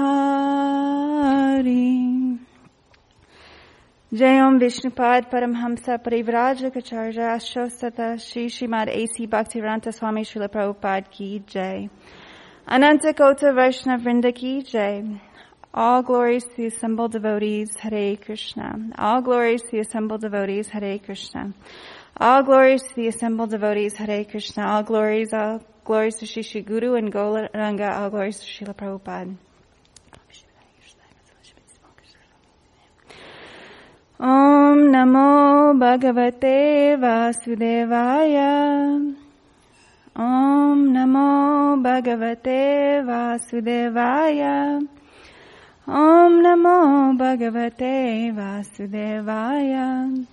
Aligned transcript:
Jai 4.13 4.39
Om 4.41 4.59
Vishnupad 4.59 5.31
Paramhamsa 5.31 5.97
Parivrajacharya 5.97 7.33
Ashosata 7.37 8.19
Shri 8.21 8.45
Srimad 8.45 8.89
A.C. 8.89 9.25
Bhaktivedanta 9.25 9.91
Swami 9.91 10.23
Srila 10.23 10.49
Prabhupada 10.49 11.09
Ki 11.09 11.41
Jai 11.47 11.89
Ananta 12.67 13.13
Kota 13.15 13.47
Vaishnav 13.47 14.01
Vrinda 14.03 14.31
Ki 14.35 14.61
Jai 14.61 15.19
All 15.75 16.03
glories 16.03 16.43
to 16.43 16.55
the 16.55 16.65
assembled 16.67 17.13
devotees, 17.13 17.75
Hare 17.79 18.15
Krishna. 18.15 18.91
All 18.95 19.21
glories 19.21 19.63
to 19.63 19.71
the 19.71 19.79
assembled 19.79 20.21
devotees, 20.21 20.67
Hare 20.67 20.99
Krishna. 20.99 21.51
All 22.15 22.43
glories 22.43 22.83
to 22.83 22.95
the 22.95 23.07
assembled 23.07 23.49
devotees, 23.49 23.95
Hare 23.95 24.23
Krishna. 24.23 24.67
All 24.67 24.83
glories, 24.83 25.33
all 25.33 25.63
glories 25.83 26.17
to 26.17 26.27
Shri 26.27 26.61
Guru 26.61 26.93
and 26.93 27.11
Gauranga. 27.11 27.91
All 27.91 28.11
glories 28.11 28.39
to 28.39 28.45
Srila 28.45 28.75
Prabhupada. 28.75 29.35
Om 34.19 34.91
Namo 34.93 35.73
Bhagavate 35.73 36.99
Vasudevaya. 37.01 38.45
Om 40.15 40.93
Namo 40.93 41.81
Bhagavate 41.81 43.03
Vasudevaya. 43.03 44.87
Bhagavate 47.17 48.31
Vasudevaya. 48.33 50.25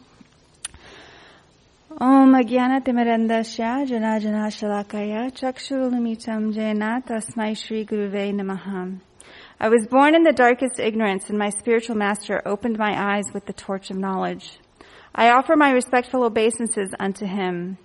Om 2.01 2.35
Ajnanatimirandasya 2.35 3.85
Janajana 3.89 4.47
Shalakaya 4.49 5.33
Chakshurulimitam 5.33 6.55
Jena 6.55 7.03
Tasmai 7.05 7.57
Shri 7.57 7.85
Guruve 7.85 8.33
Namaha. 8.33 9.01
I 9.59 9.69
was 9.69 9.89
born 9.89 10.15
in 10.15 10.23
the 10.23 10.33
darkest 10.33 10.79
ignorance 10.79 11.29
and 11.29 11.39
my 11.39 11.51
spiritual 11.51 11.97
master 11.97 12.41
opened 12.47 12.79
my 12.79 13.17
eyes 13.17 13.25
with 13.35 13.47
the 13.47 13.53
torch 13.53 13.91
of 13.91 13.97
knowledge. 13.97 14.61
I 15.13 15.31
offer 15.31 15.57
my 15.57 15.73
respectful 15.73 16.23
obeisances 16.23 16.95
unto 17.01 17.27
him. 17.27 17.77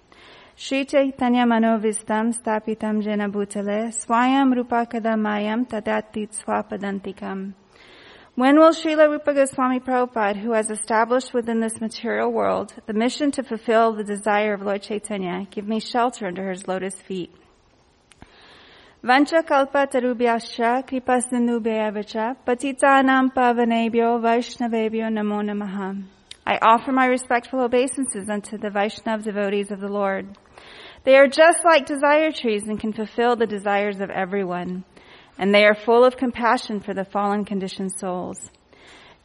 Shri 0.58 0.86
Chaitanya 0.86 1.46
Manovistam 1.46 2.34
Stapitam 2.34 3.04
Jena 3.04 3.28
Bhutale 3.28 3.92
Swayam 3.92 4.56
Rupa 4.56 4.88
Kadamayam 4.90 5.68
Tadati 5.68 6.30
Swapadantikam. 6.30 7.54
When 8.36 8.58
will 8.58 8.70
Srila 8.70 9.10
Rupa 9.10 9.34
Goswami 9.34 9.82
Prabhupada, 9.82 10.38
who 10.38 10.54
has 10.54 10.72
established 10.72 11.34
within 11.34 11.60
this 11.60 11.82
material 11.82 12.32
world 12.32 12.74
the 12.86 12.94
mission 12.94 13.32
to 13.32 13.44
fulfill 13.44 13.92
the 13.92 14.06
desire 14.06 14.54
of 14.54 14.62
Lord 14.62 14.82
Chaitanya, 14.82 15.46
give 15.52 15.68
me 15.68 15.82
shelter 15.82 16.26
under 16.28 16.50
his 16.50 16.66
lotus 16.70 16.96
feet? 17.02 17.36
Vancha 19.04 19.46
kalpa 19.46 19.88
tarubhyascha 19.92 20.88
kripa 20.88 21.20
sindhubhyavacha 21.20 22.38
patitanam 22.48 23.30
pavanebhyo 23.34 24.22
vaishnavebhyo 24.22 25.10
namo 25.12 25.44
namaha. 25.44 26.02
I 26.48 26.60
offer 26.62 26.92
my 26.92 27.08
respectful 27.08 27.62
obeisances 27.62 28.30
unto 28.30 28.58
the 28.58 28.70
Vaishnav 28.70 29.24
devotees 29.24 29.72
of 29.72 29.80
the 29.80 29.88
Lord. 29.88 30.38
They 31.04 31.16
are 31.16 31.28
just 31.28 31.66
like 31.66 31.88
desire 31.88 32.32
trees 32.32 32.64
and 32.68 32.80
can 32.80 32.94
fulfill 32.94 33.36
the 33.36 33.48
desires 33.48 34.00
of 34.00 34.12
everyone. 34.12 34.84
And 35.40 35.54
they 35.54 35.66
are 35.66 35.74
full 35.74 36.06
of 36.06 36.18
compassion 36.18 36.82
for 36.82 36.94
the 36.94 37.04
fallen 37.04 37.46
conditioned 37.46 37.94
souls. 37.98 38.38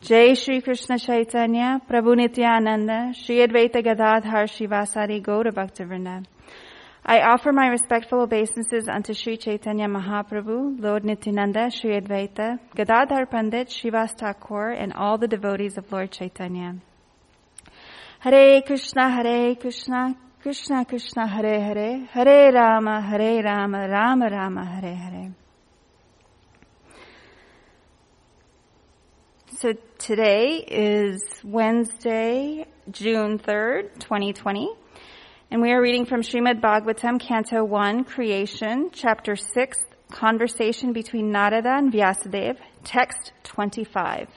Jai 0.00 0.32
Shri 0.32 0.62
Krishna 0.62 0.98
Chaitanya, 0.98 1.82
Prabhu 1.90 2.16
Nityananda, 2.16 3.12
Shri 3.12 3.46
Advaita 3.46 3.84
Gadadhar 3.84 4.44
Shivasari 4.44 5.22
Gaura 5.22 5.52
Bhaktivinoda. 5.52 6.24
I 7.04 7.20
offer 7.20 7.52
my 7.52 7.66
respectful 7.66 8.22
obeisances 8.22 8.88
unto 8.88 9.12
Sri 9.12 9.36
Chaitanya 9.36 9.88
Mahaprabhu, 9.88 10.80
Lord 10.80 11.04
Nityananda, 11.04 11.70
Sri 11.70 12.00
Advaita, 12.00 12.58
Gadadhar 12.74 13.26
Pandit, 13.26 13.68
Srivas 13.68 14.16
Thakur, 14.18 14.70
and 14.70 14.94
all 14.94 15.18
the 15.18 15.28
devotees 15.28 15.76
of 15.76 15.92
Lord 15.92 16.10
Chaitanya. 16.12 16.76
Hare 18.22 18.60
Krishna, 18.60 19.08
Hare 19.08 19.54
Krishna, 19.54 20.14
Krishna 20.42 20.84
Krishna, 20.84 21.26
Hare 21.26 21.58
Hare, 21.58 22.04
Hare 22.04 22.52
Rama, 22.52 23.00
Hare 23.00 23.42
Rama, 23.42 23.88
Rama 23.88 24.28
Rama, 24.28 24.62
Hare 24.62 24.94
Hare. 24.94 25.34
So 29.56 29.72
today 29.96 30.62
is 30.68 31.22
Wednesday, 31.42 32.66
June 32.90 33.38
3rd, 33.38 33.98
2020. 34.00 34.68
And 35.50 35.62
we 35.62 35.72
are 35.72 35.80
reading 35.80 36.04
from 36.04 36.20
Srimad 36.20 36.60
Bhagavatam, 36.60 37.18
Canto 37.18 37.64
1, 37.64 38.04
Creation, 38.04 38.90
Chapter 38.92 39.34
6, 39.34 39.78
Conversation 40.10 40.92
between 40.92 41.32
Narada 41.32 41.70
and 41.70 41.90
Vyasadeva, 41.90 42.58
Text 42.84 43.32
25. 43.44 44.28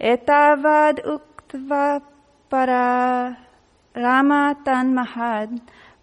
Etavad 0.00 0.98
uktva 1.06 2.11
para 2.52 2.84
rama 4.04 4.44
tan 4.64 4.86
mahad 4.98 5.50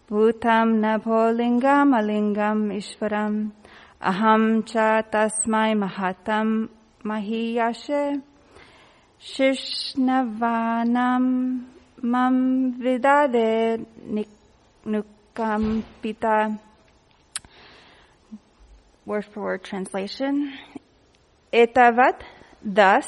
bhutam 0.09 0.67
nabho 0.83 1.21
lingam 1.39 1.87
alingam 1.99 2.59
ishvaram 2.79 3.33
aham 4.11 4.43
cha 4.71 4.89
tasmai 5.13 5.71
mahatam 5.83 6.47
mahiyashe 7.09 8.03
shishnavanam 9.31 11.25
mam 12.13 12.35
vidade 12.81 13.85
nukampita. 14.93 16.37
Word 19.05 19.25
for 19.25 19.41
word 19.43 19.63
translation. 19.63 20.53
Etavat, 21.53 22.17
thus, 22.63 23.07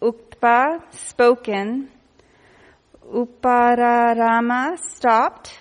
uktva, 0.00 0.82
spoken, 0.92 1.90
upararama, 3.12 4.78
stopped, 4.78 5.58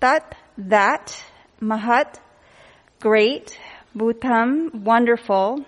tat, 0.00 0.36
that, 0.56 1.20
mahat, 1.60 2.20
great, 3.00 3.58
bhutam, 3.94 4.82
wonderful, 4.82 5.64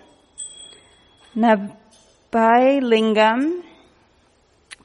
nabai 1.35 2.79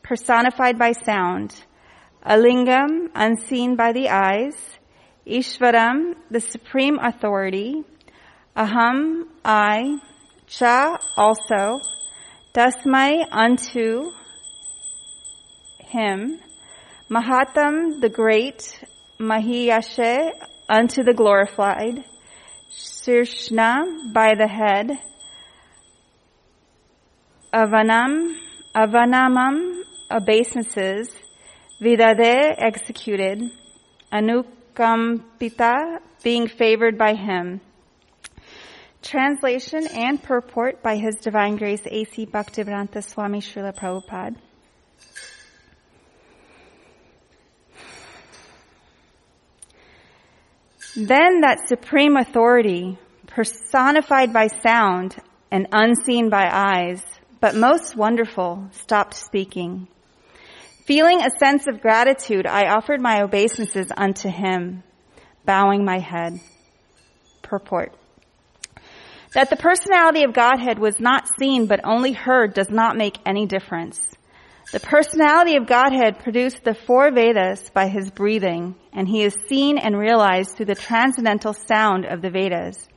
personified 0.02 0.78
by 0.78 0.92
sound, 0.92 1.54
alingam, 2.26 3.10
unseen 3.14 3.76
by 3.76 3.92
the 3.92 4.08
eyes, 4.08 4.56
Ishvaram, 5.26 6.14
the 6.31 6.40
supreme 6.40 6.98
authority, 6.98 7.82
aham, 8.56 9.25
I, 9.44 9.98
cha, 10.46 10.98
also, 11.16 11.81
tasmai, 12.52 13.25
unto 13.31 14.12
him, 15.94 16.41
mahatam, 17.08 18.00
the 18.00 18.08
great, 18.08 18.85
mahiyashe, 19.20 20.32
unto 20.69 21.05
the 21.05 21.14
glorified, 21.14 22.05
sirshna, 22.70 24.12
by 24.12 24.35
the 24.35 24.49
head, 24.49 24.91
avanam, 27.52 28.35
avanamam, 28.75 29.82
obeisances, 30.11 31.08
vidade 31.81 32.55
executed, 32.58 33.38
anukampita 34.12 36.00
being 36.25 36.49
favored 36.49 36.99
by 36.99 37.14
him. 37.14 37.61
Translation 39.02 39.87
and 39.87 40.23
purport 40.23 40.82
by 40.82 40.96
His 40.96 41.17
Divine 41.17 41.56
Grace 41.56 41.82
A.C. 41.85 42.25
Bhaktivedanta 42.25 43.05
Swami 43.05 43.41
Srila 43.41 43.76
Prabhupada. 43.76 44.35
Then 50.96 51.41
that 51.41 51.67
supreme 51.67 52.17
authority, 52.17 52.99
personified 53.26 54.32
by 54.32 54.46
sound 54.46 55.17
and 55.50 55.67
unseen 55.73 56.31
by 56.31 56.49
eyes, 56.52 57.02
but 57.41 57.56
most 57.56 57.96
wonderful, 57.96 58.69
stopped 58.70 59.14
speaking. 59.14 59.88
Feeling 60.87 61.20
a 61.20 61.31
sense 61.38 61.67
of 61.67 61.81
gratitude, 61.81 62.46
I 62.46 62.69
offered 62.69 63.00
my 63.00 63.23
obeisances 63.23 63.91
unto 63.96 64.29
him, 64.29 64.85
bowing 65.44 65.85
my 65.85 65.99
head. 65.99 66.38
Purport. 67.43 67.93
That 69.32 69.50
the 69.50 69.56
personality 69.56 70.23
of 70.23 70.32
Godhead 70.32 70.79
was 70.79 71.00
not 71.00 71.29
seen 71.38 71.67
but 71.67 71.81
only 71.85 72.12
heard 72.12 72.55
does 72.55 72.70
not 72.70 72.96
make 72.96 73.19
any 73.26 73.46
difference. 73.46 74.00
The 74.72 74.81
personality 74.81 75.56
of 75.56 75.66
Godhead 75.66 76.19
produced 76.19 76.64
the 76.64 76.75
four 76.75 77.12
Vedas 77.12 77.70
by 77.70 77.88
his 77.88 78.11
breathing, 78.11 78.75
and 78.93 79.06
he 79.06 79.22
is 79.22 79.37
seen 79.49 79.78
and 79.78 79.96
realized 79.96 80.56
through 80.56 80.66
the 80.66 80.75
transcendental 80.75 81.52
sound 81.52 82.06
of 82.06 82.22
the 82.22 82.31
Vedas. 82.31 82.88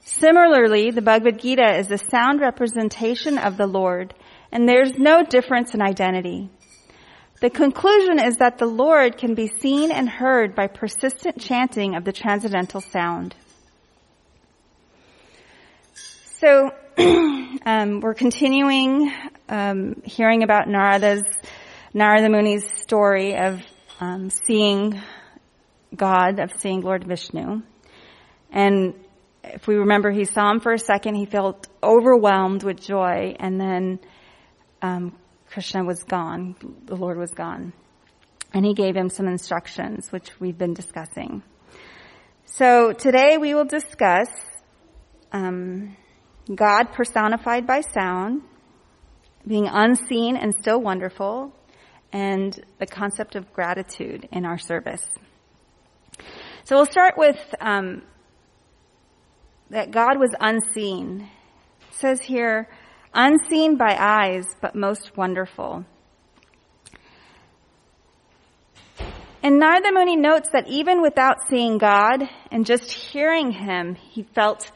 Similarly, 0.00 0.90
the 0.90 1.02
Bhagavad 1.02 1.40
Gita 1.40 1.76
is 1.76 1.90
a 1.90 1.98
sound 1.98 2.40
representation 2.40 3.36
of 3.36 3.56
the 3.56 3.66
Lord, 3.66 4.14
and 4.52 4.68
there's 4.68 4.96
no 4.96 5.22
difference 5.22 5.74
in 5.74 5.82
identity. 5.82 6.50
The 7.40 7.50
conclusion 7.50 8.18
is 8.18 8.38
that 8.38 8.58
the 8.58 8.66
Lord 8.66 9.16
can 9.16 9.34
be 9.34 9.48
seen 9.48 9.90
and 9.90 10.08
heard 10.08 10.54
by 10.54 10.66
persistent 10.66 11.40
chanting 11.40 11.94
of 11.94 12.04
the 12.04 12.12
transcendental 12.12 12.80
sound. 12.80 13.34
So 16.40 16.70
um, 17.66 18.00
we're 18.00 18.14
continuing 18.14 19.12
um, 19.48 19.97
hearing 20.08 20.42
about 20.42 20.66
Narada's 20.66 21.24
Narada 21.94 22.28
Muni's 22.28 22.64
story 22.80 23.36
of 23.36 23.62
um, 24.00 24.30
seeing 24.30 25.00
God, 25.94 26.38
of 26.40 26.52
seeing 26.58 26.80
Lord 26.80 27.04
Vishnu, 27.04 27.62
and 28.50 28.94
if 29.44 29.66
we 29.66 29.76
remember, 29.76 30.10
he 30.10 30.24
saw 30.24 30.50
him 30.50 30.60
for 30.60 30.72
a 30.72 30.78
second. 30.78 31.14
He 31.14 31.26
felt 31.26 31.68
overwhelmed 31.82 32.62
with 32.62 32.80
joy, 32.80 33.34
and 33.38 33.60
then 33.60 33.98
um, 34.82 35.16
Krishna 35.50 35.84
was 35.84 36.02
gone. 36.04 36.54
The 36.84 36.96
Lord 36.96 37.18
was 37.18 37.30
gone, 37.30 37.72
and 38.52 38.64
he 38.64 38.74
gave 38.74 38.96
him 38.96 39.08
some 39.08 39.26
instructions, 39.26 40.10
which 40.12 40.28
we've 40.40 40.58
been 40.58 40.74
discussing. 40.74 41.42
So 42.44 42.92
today 42.92 43.38
we 43.38 43.54
will 43.54 43.64
discuss. 43.64 44.28
Um, 45.32 45.96
God 46.54 46.92
personified 46.92 47.66
by 47.66 47.82
sound, 47.82 48.40
being 49.48 49.66
unseen 49.66 50.36
and 50.36 50.54
still 50.54 50.80
wonderful, 50.80 51.52
and 52.12 52.64
the 52.78 52.86
concept 52.86 53.34
of 53.34 53.52
gratitude 53.52 54.28
in 54.30 54.44
our 54.44 54.58
service. 54.58 55.04
So 56.64 56.76
we'll 56.76 56.86
start 56.86 57.14
with 57.16 57.38
um, 57.60 58.02
that 59.70 59.90
God 59.90 60.18
was 60.18 60.30
unseen. 60.38 61.28
It 61.88 61.94
says 61.94 62.20
here, 62.20 62.68
unseen 63.14 63.76
by 63.76 63.96
eyes, 63.98 64.44
but 64.60 64.74
most 64.74 65.16
wonderful. 65.16 65.84
And 69.42 69.58
Narada 69.58 69.92
Muni 69.92 70.16
notes 70.16 70.50
that 70.52 70.68
even 70.68 71.00
without 71.00 71.38
seeing 71.48 71.78
God 71.78 72.28
and 72.50 72.66
just 72.66 72.90
hearing 72.90 73.50
Him, 73.50 73.94
he 73.94 74.24
felt 74.34 74.70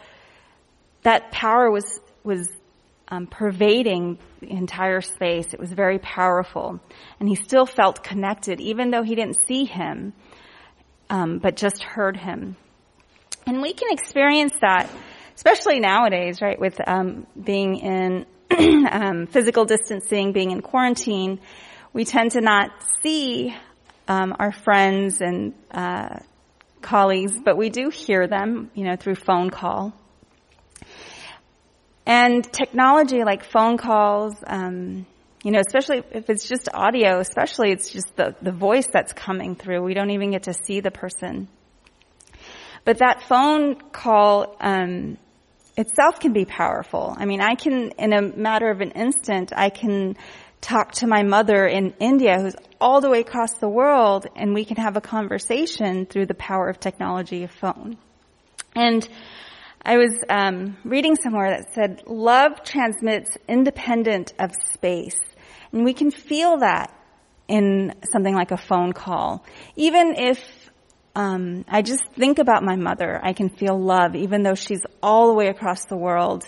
that 1.03 1.31
power 1.31 1.71
was 1.71 2.01
was 2.25 2.49
um, 3.12 3.26
pervading 3.26 4.19
the 4.41 4.50
entire 4.50 5.03
space. 5.03 5.53
It 5.53 5.61
was 5.61 5.70
very 5.70 5.99
powerful, 5.99 6.81
and 7.20 7.29
he 7.29 7.35
still 7.35 7.67
felt 7.67 8.03
connected, 8.03 8.59
even 8.59 8.91
though 8.91 9.03
he 9.03 9.14
didn't 9.14 9.37
see 9.47 9.67
him, 9.67 10.14
um, 11.11 11.38
but 11.38 11.55
just 11.55 11.82
heard 11.82 12.17
him. 12.17 12.56
And 13.47 13.61
we 13.61 13.75
can 13.75 13.93
experience 13.93 14.55
that, 14.62 14.88
especially 15.35 15.79
nowadays, 15.79 16.41
right? 16.41 16.59
With 16.59 16.81
um, 16.88 17.26
being 17.38 17.76
in 17.76 18.26
um, 18.91 19.26
physical 19.26 19.67
distancing, 19.67 20.32
being 20.32 20.50
in 20.50 20.62
quarantine, 20.62 21.38
we 21.93 22.06
tend 22.06 22.31
to 22.31 22.41
not 22.41 22.70
see 23.03 23.55
um, 24.09 24.35
our 24.38 24.53
friends 24.53 25.20
and 25.20 25.53
uh, 25.70 26.20
colleagues, 26.81 27.35
but 27.44 27.59
we 27.59 27.69
do 27.69 27.91
hear 27.91 28.26
them, 28.26 28.70
you 28.73 28.85
know, 28.85 28.97
through 28.97 29.17
phone 29.17 29.50
call. 29.50 29.93
And 32.04 32.44
technology 32.52 33.22
like 33.25 33.44
phone 33.44 33.78
calls, 33.78 34.34
um, 34.46 35.06
you 35.44 35.50
know, 35.50 35.60
especially 35.60 36.02
if 36.12 36.28
it's 36.31 36.49
just 36.49 36.69
audio, 36.72 37.20
especially 37.20 37.70
it's 37.72 37.90
just 37.90 38.16
the, 38.16 38.34
the 38.43 38.52
voice 38.52 38.88
that's 38.93 39.12
coming 39.12 39.54
through. 39.54 39.82
We 39.82 39.94
don't 39.94 40.10
even 40.10 40.31
get 40.31 40.44
to 40.44 40.54
see 40.54 40.81
the 40.81 40.90
person. 40.90 41.49
But 42.84 42.99
that 42.99 43.22
phone 43.28 43.76
call, 43.93 44.56
um, 44.60 45.16
itself 45.76 46.20
can 46.20 46.32
be 46.32 46.44
powerful. 46.44 47.14
I 47.16 47.25
mean, 47.25 47.40
I 47.40 47.54
can, 47.54 47.90
in 47.99 48.12
a 48.12 48.22
matter 48.22 48.70
of 48.70 48.81
an 48.81 48.90
instant, 48.93 49.52
I 49.54 49.70
can 49.70 50.16
talk 50.60 50.93
to 50.93 51.06
my 51.06 51.22
mother 51.22 51.66
in 51.66 51.93
India 51.99 52.40
who's 52.40 52.54
all 52.81 53.00
the 53.00 53.10
way 53.10 53.20
across 53.20 53.54
the 53.54 53.69
world 53.69 54.26
and 54.37 54.54
we 54.54 54.64
can 54.64 54.76
have 54.76 54.96
a 54.96 55.00
conversation 55.00 56.06
through 56.06 56.26
the 56.26 56.34
power 56.34 56.69
of 56.69 56.78
technology 56.78 57.43
of 57.44 57.50
phone. 57.50 57.96
And 58.75 59.06
I 59.84 59.96
was 59.96 60.17
um, 60.29 60.76
reading 60.84 61.17
somewhere 61.17 61.50
that 61.50 61.75
said 61.75 62.02
love 62.06 62.62
transmits 62.62 63.37
independent 63.49 64.32
of 64.38 64.52
space, 64.73 65.18
and 65.73 65.85
we 65.85 65.92
can 65.92 66.12
feel 66.12 66.59
that 66.59 66.97
in 67.49 67.92
something 68.12 68.35
like 68.35 68.52
a 68.52 68.57
phone 68.57 68.92
call. 68.92 69.45
Even 69.75 70.14
if 70.16 70.38
um, 71.16 71.64
I 71.66 71.83
just 71.83 72.04
think 72.16 72.38
about 72.38 72.62
my 72.62 72.76
mother, 72.76 73.21
I 73.23 73.33
can 73.33 73.49
feel 73.49 73.76
love, 73.76 74.14
even 74.14 74.45
though 74.45 74.54
she's 74.54 74.83
all 75.02 75.26
the 75.26 75.35
way 75.35 75.49
across 75.49 75.85
the 75.87 75.97
world. 75.97 76.45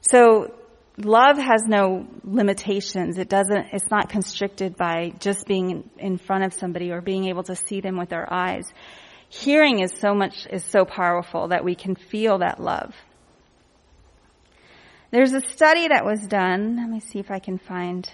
So 0.00 0.52
love 0.98 1.38
has 1.38 1.62
no 1.66 2.08
limitations. 2.24 3.18
It 3.18 3.28
doesn't. 3.28 3.68
It's 3.72 3.88
not 3.88 4.08
constricted 4.08 4.76
by 4.76 5.12
just 5.20 5.46
being 5.46 5.88
in 5.96 6.18
front 6.18 6.42
of 6.42 6.52
somebody 6.52 6.90
or 6.90 7.00
being 7.00 7.28
able 7.28 7.44
to 7.44 7.54
see 7.54 7.80
them 7.80 7.96
with 7.96 8.12
our 8.12 8.26
eyes 8.32 8.64
hearing 9.28 9.80
is 9.80 9.92
so 9.92 10.14
much, 10.14 10.46
is 10.50 10.64
so 10.64 10.84
powerful 10.84 11.48
that 11.48 11.64
we 11.64 11.74
can 11.74 11.94
feel 11.94 12.38
that 12.38 12.60
love. 12.60 12.94
There's 15.10 15.32
a 15.32 15.40
study 15.40 15.88
that 15.88 16.04
was 16.04 16.20
done, 16.26 16.76
let 16.76 16.88
me 16.88 17.00
see 17.00 17.20
if 17.20 17.30
I 17.30 17.38
can 17.38 17.58
find, 17.58 18.08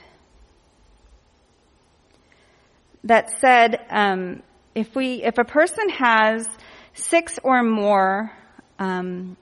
that 3.05 3.41
said, 3.41 3.79
um, 3.89 4.43
if 4.75 4.95
we, 4.95 5.23
if 5.23 5.39
a 5.39 5.45
person 5.45 5.89
has 5.89 6.47
six 6.93 7.39
or 7.43 7.63
more 7.63 8.31
um, 8.79 9.37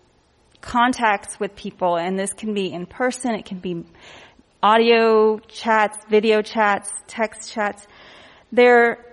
contacts 0.60 1.40
with 1.40 1.56
people, 1.56 1.96
and 1.96 2.18
this 2.18 2.32
can 2.32 2.54
be 2.54 2.72
in 2.72 2.86
person, 2.86 3.34
it 3.34 3.44
can 3.44 3.58
be 3.58 3.84
audio 4.62 5.38
chats, 5.48 5.98
video 6.08 6.42
chats, 6.42 6.90
text 7.06 7.52
chats, 7.52 7.86
they're 8.52 9.04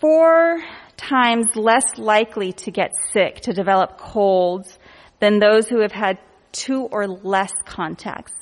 four 0.00 0.62
times 0.96 1.46
less 1.54 1.98
likely 1.98 2.52
to 2.52 2.70
get 2.70 2.94
sick, 3.12 3.40
to 3.42 3.52
develop 3.52 3.98
colds, 3.98 4.78
than 5.20 5.38
those 5.38 5.68
who 5.68 5.80
have 5.80 5.92
had 5.92 6.18
two 6.52 6.82
or 6.82 7.06
less 7.06 7.52
contacts. 7.64 8.32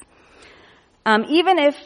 Um, 1.06 1.24
even 1.28 1.58
if 1.58 1.76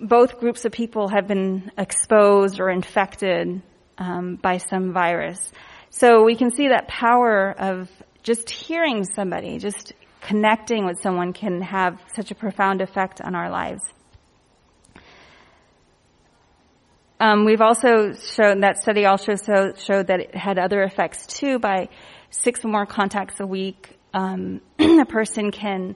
both 0.00 0.38
groups 0.38 0.64
of 0.64 0.72
people 0.72 1.08
have 1.08 1.26
been 1.26 1.70
exposed 1.78 2.60
or 2.60 2.70
infected 2.70 3.62
um, 3.98 4.36
by 4.36 4.58
some 4.58 4.92
virus. 4.92 5.52
So 5.90 6.24
we 6.24 6.36
can 6.36 6.50
see 6.50 6.68
that 6.68 6.88
power 6.88 7.54
of 7.56 7.90
just 8.22 8.50
hearing 8.50 9.04
somebody, 9.04 9.58
just 9.58 9.92
connecting 10.20 10.86
with 10.86 11.00
someone 11.00 11.32
can 11.32 11.60
have 11.62 12.00
such 12.16 12.30
a 12.30 12.34
profound 12.34 12.80
effect 12.80 13.20
on 13.20 13.34
our 13.34 13.50
lives. 13.50 13.82
Um, 17.20 17.44
we've 17.44 17.60
also 17.60 18.12
shown 18.12 18.60
that 18.60 18.82
study 18.82 19.06
also 19.06 19.36
show, 19.36 19.72
showed 19.76 20.08
that 20.08 20.20
it 20.20 20.34
had 20.34 20.58
other 20.58 20.82
effects 20.82 21.26
too. 21.26 21.58
By 21.58 21.88
six 22.30 22.64
or 22.64 22.68
more 22.68 22.86
contacts 22.86 23.38
a 23.40 23.46
week, 23.46 23.96
um, 24.12 24.60
a 24.78 25.04
person 25.04 25.52
can 25.52 25.94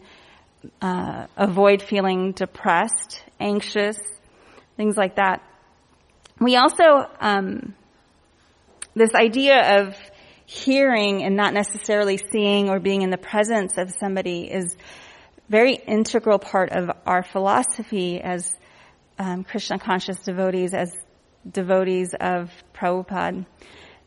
uh, 0.80 1.26
avoid 1.36 1.82
feeling 1.82 2.32
depressed, 2.32 3.22
anxious, 3.40 3.98
things 4.76 4.96
like 4.96 5.16
that. 5.16 5.42
We 6.40 6.56
also 6.56 7.10
um, 7.20 7.74
this 8.94 9.14
idea 9.14 9.80
of 9.80 9.96
hearing 10.46 11.22
and 11.24 11.36
not 11.36 11.52
necessarily 11.52 12.18
seeing 12.30 12.68
or 12.70 12.78
being 12.78 13.02
in 13.02 13.10
the 13.10 13.18
presence 13.18 13.76
of 13.76 13.90
somebody 13.90 14.50
is 14.50 14.76
very 15.48 15.74
integral 15.74 16.38
part 16.38 16.70
of 16.70 16.90
our 17.06 17.22
philosophy 17.22 18.20
as 18.20 18.54
um, 19.18 19.44
Krishna 19.44 19.78
conscious 19.78 20.18
devotees 20.20 20.74
as 20.74 20.92
devotees 21.50 22.14
of 22.18 22.50
Prabhupada 22.74 23.46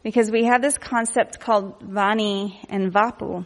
because 0.03 0.31
we 0.31 0.45
have 0.45 0.61
this 0.61 0.77
concept 0.77 1.39
called 1.39 1.79
Vani 1.79 2.57
and 2.69 2.91
Vapu. 2.91 3.45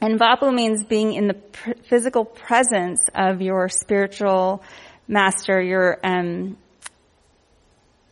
And 0.00 0.18
Vapu 0.18 0.54
means 0.54 0.84
being 0.84 1.12
in 1.12 1.28
the 1.28 1.34
pr- 1.34 1.72
physical 1.88 2.24
presence 2.24 3.08
of 3.14 3.42
your 3.42 3.68
spiritual 3.68 4.62
master, 5.06 5.60
your 5.60 5.98
um, 6.04 6.56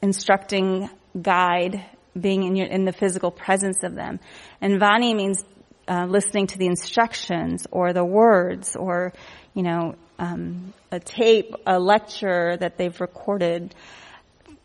instructing 0.03 0.91
guide, 1.21 1.85
being 2.19 2.43
in, 2.43 2.57
your, 2.57 2.67
in 2.67 2.85
the 2.85 2.93
physical 2.93 3.31
presence 3.31 3.83
of 3.85 3.95
them. 3.95 4.21
And 4.61 4.81
Vani 4.81 5.15
means 5.15 5.45
uh, 5.88 6.07
listening 6.07 6.49
to 6.49 6.59
the 6.59 6.67
instructions 6.67 7.67
or 7.71 7.93
the 7.93 8.05
words 8.05 8.75
or, 8.75 9.12
you 9.55 9.62
know, 9.62 9.95
um, 10.19 10.73
a 10.91 10.99
tape, 10.99 11.55
a 11.67 11.79
lecture 11.79 12.57
that 12.57 12.79
they've 12.79 13.00
recorded 13.00 13.75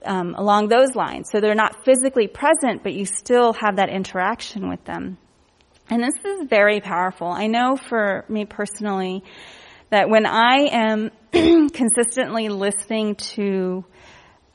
um, 0.06 0.36
along 0.36 0.68
those 0.68 0.96
lines. 0.96 1.30
So 1.32 1.40
they're 1.40 1.56
not 1.56 1.86
physically 1.86 2.28
present, 2.28 2.84
but 2.84 2.94
you 2.94 3.06
still 3.06 3.54
have 3.54 3.78
that 3.78 3.90
interaction 3.90 4.70
with 4.70 4.84
them. 4.86 5.18
And 5.90 6.02
this 6.02 6.16
is 6.24 6.48
very 6.50 6.80
powerful. 6.80 7.28
I 7.28 7.48
know 7.48 7.76
for 7.76 8.26
me 8.30 8.46
personally 8.46 9.24
that 9.90 10.10
when 10.10 10.26
I 10.26 10.70
am 10.72 11.12
consistently 11.70 12.50
listening 12.50 13.16
to 13.16 13.84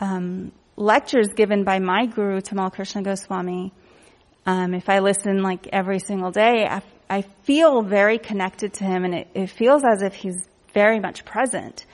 um, 0.01 0.53
lectures 0.77 1.29
given 1.35 1.65
by 1.65 1.79
my 1.79 2.07
guru, 2.07 2.41
Tamal 2.41 2.73
Krishna 2.73 3.03
Goswami, 3.03 3.73
um, 4.47 4.75
if 4.75 4.89
I 4.89 5.01
listen 5.01 5.43
like 5.43 5.69
every 5.73 5.99
single 5.99 6.31
day, 6.31 6.67
I, 6.69 6.83
I 7.11 7.23
feel 7.43 7.83
very 7.83 8.19
connected 8.19 8.75
to 8.75 8.85
him 8.85 9.05
and 9.05 9.15
it, 9.15 9.29
it 9.35 9.51
feels 9.51 9.83
as 9.85 10.03
if 10.03 10.15
he's 10.15 10.49
very 10.73 11.01
much 11.01 11.25
present. 11.25 11.85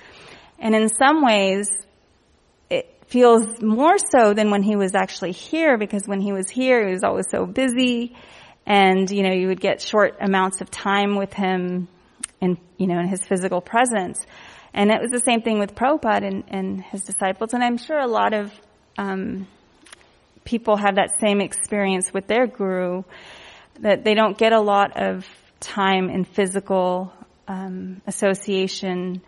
And 0.58 0.74
in 0.74 0.88
some 0.88 1.24
ways, 1.24 1.68
feels 3.12 3.60
more 3.60 3.98
so 3.98 4.32
than 4.32 4.50
when 4.50 4.62
he 4.62 4.74
was 4.74 4.94
actually 4.94 5.32
here 5.32 5.76
because 5.76 6.04
when 6.06 6.20
he 6.20 6.32
was 6.32 6.48
here, 6.48 6.86
he 6.86 6.92
was 6.94 7.04
always 7.04 7.26
so 7.30 7.44
busy 7.44 8.16
and, 8.64 9.10
you 9.10 9.22
know, 9.22 9.32
you 9.32 9.48
would 9.48 9.60
get 9.60 9.82
short 9.82 10.16
amounts 10.18 10.62
of 10.62 10.70
time 10.70 11.16
with 11.16 11.32
him 11.34 11.88
in, 12.40 12.56
you 12.78 12.86
know, 12.86 12.98
in 12.98 13.08
his 13.08 13.20
physical 13.26 13.60
presence. 13.60 14.24
And 14.72 14.90
it 14.90 15.02
was 15.02 15.10
the 15.10 15.20
same 15.20 15.42
thing 15.42 15.58
with 15.58 15.74
Prabhupada 15.74 16.26
and, 16.26 16.44
and 16.48 16.82
his 16.82 17.04
disciples. 17.04 17.52
And 17.52 17.62
I'm 17.62 17.76
sure 17.76 17.98
a 17.98 18.06
lot 18.06 18.32
of, 18.32 18.50
um, 18.96 19.46
people 20.44 20.78
have 20.78 20.94
that 20.94 21.10
same 21.20 21.42
experience 21.42 22.14
with 22.14 22.26
their 22.26 22.46
guru, 22.46 23.02
that 23.80 24.04
they 24.04 24.14
don't 24.14 24.38
get 24.38 24.52
a 24.52 24.60
lot 24.60 25.00
of 25.00 25.26
time 25.60 26.08
in 26.08 26.24
physical 26.24 27.12
um, 27.46 28.00
association 28.06 29.20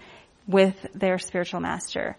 with 0.46 0.74
their 0.94 1.18
spiritual 1.18 1.60
master. 1.60 2.16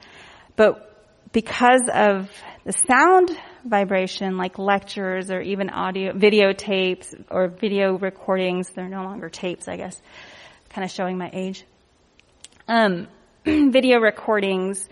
But 0.55 0.94
because 1.31 1.81
of 1.93 2.29
the 2.63 2.73
sound 2.87 3.37
vibration, 3.63 4.37
like 4.37 4.57
lectures 4.57 5.31
or 5.31 5.41
even 5.41 5.69
audio, 5.69 6.13
videotapes 6.13 7.13
or 7.29 7.47
video 7.47 7.97
recordings, 7.97 8.69
they're 8.69 8.89
no 8.89 9.03
longer 9.03 9.29
tapes, 9.29 9.67
I 9.67 9.77
guess, 9.77 10.01
kind 10.69 10.85
of 10.85 10.91
showing 10.91 11.17
my 11.17 11.29
age. 11.33 11.65
Um, 12.67 13.07
video 13.45 13.99
recordings, 13.99 14.87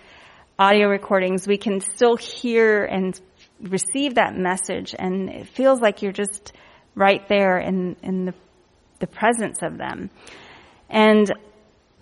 audio 0.60 0.88
recordings, 0.88 1.48
we 1.48 1.58
can 1.58 1.82
still 1.82 2.16
hear 2.16 2.84
and 2.84 3.20
receive 3.62 4.16
that 4.16 4.36
message 4.36 4.94
and 4.98 5.30
it 5.30 5.48
feels 5.48 5.80
like 5.80 6.02
you're 6.02 6.12
just 6.12 6.54
right 6.96 7.28
there 7.28 7.58
in, 7.60 7.96
in 8.04 8.26
the, 8.26 8.34
the 9.00 9.08
presence 9.08 9.60
of 9.62 9.78
them. 9.78 10.10
And 10.90 11.32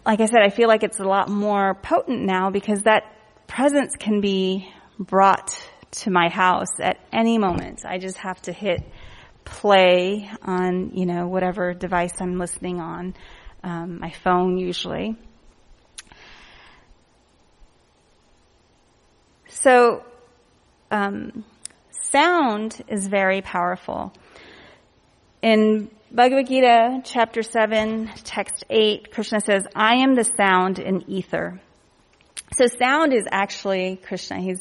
like 0.05 0.19
I 0.19 0.25
said, 0.25 0.41
I 0.43 0.50
feel 0.50 0.67
like 0.67 0.83
it's 0.83 1.00
a 1.00 1.05
lot 1.05 1.29
more 1.29 1.75
potent 1.75 2.23
now 2.23 2.50
because 2.50 2.83
that 2.83 3.03
presence 3.51 3.98
can 4.00 4.22
be 4.22 4.72
brought 4.98 5.62
to 5.91 6.10
my 6.10 6.29
house 6.29 6.79
at 6.79 6.98
any 7.12 7.38
moment. 7.38 7.84
I 7.86 7.98
just 7.98 8.17
have 8.20 8.41
to 8.43 8.53
hit 8.53 8.81
play 9.43 10.29
on, 10.41 10.91
you 10.93 11.05
know, 11.05 11.27
whatever 11.27 11.74
device 11.74 12.13
I'm 12.22 12.39
listening 12.39 12.79
on, 12.79 13.13
um, 13.62 14.00
my 14.00 14.12
phone 14.12 14.58
usually. 14.58 15.17
So, 19.50 20.05
um, 20.89 21.43
sound 22.10 22.81
is 22.88 23.08
very 23.08 23.41
powerful. 23.41 24.13
In 25.41 25.91
Bhagavad 26.10 26.48
Gita, 26.48 27.01
chapter 27.03 27.43
7, 27.43 28.12
text 28.24 28.63
8, 28.70 29.12
Krishna 29.12 29.41
says, 29.41 29.67
I 29.75 29.96
am 29.96 30.15
the 30.15 30.24
sound 30.24 30.79
in 30.79 31.10
ether. 31.10 31.60
So 32.58 32.65
sound 32.65 33.13
is 33.13 33.24
actually 33.31 33.96
Krishna. 33.96 34.41
He's, 34.41 34.60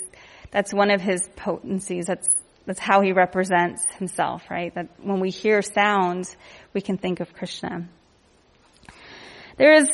that's 0.53 0.73
one 0.73 0.91
of 0.91 1.01
his 1.01 1.29
potencies. 1.35 2.07
That's, 2.07 2.29
that's 2.65 2.79
how 2.79 3.01
he 3.01 3.13
represents 3.13 3.85
himself, 3.99 4.45
right? 4.49 4.73
That 4.75 4.91
when 5.03 5.19
we 5.19 5.31
hear 5.31 5.61
sounds, 5.61 6.37
we 6.73 6.81
can 6.81 6.99
think 6.99 7.19
of 7.21 7.33
Krishna. 7.35 7.89
There's 9.57 9.89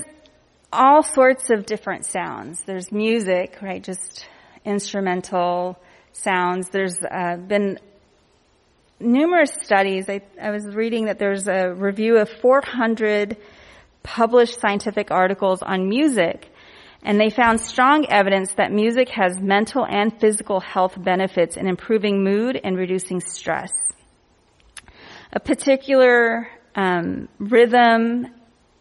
all 0.72 1.02
sorts 1.02 1.48
of 1.50 1.64
different 1.64 2.04
sounds. 2.04 2.62
There's 2.64 2.92
music, 2.92 3.58
right? 3.62 3.82
Just 3.82 4.26
instrumental 4.64 5.78
sounds. 6.12 6.68
There's 6.68 6.98
uh, 7.02 7.36
been 7.36 7.78
numerous 9.00 9.52
studies. 9.62 10.08
I, 10.08 10.20
I 10.40 10.50
was 10.50 10.66
reading 10.66 11.06
that 11.06 11.18
there's 11.18 11.48
a 11.48 11.72
review 11.72 12.18
of 12.18 12.28
400 12.28 13.38
published 14.02 14.60
scientific 14.60 15.10
articles 15.10 15.62
on 15.62 15.88
music 15.88 16.50
and 17.02 17.20
they 17.20 17.30
found 17.30 17.60
strong 17.60 18.06
evidence 18.08 18.54
that 18.54 18.72
music 18.72 19.08
has 19.10 19.38
mental 19.40 19.86
and 19.86 20.18
physical 20.20 20.60
health 20.60 20.94
benefits 21.02 21.56
in 21.56 21.68
improving 21.68 22.24
mood 22.24 22.58
and 22.62 22.76
reducing 22.76 23.20
stress. 23.20 23.72
A 25.32 25.40
particular 25.40 26.48
um, 26.74 27.28
rhythm 27.38 28.26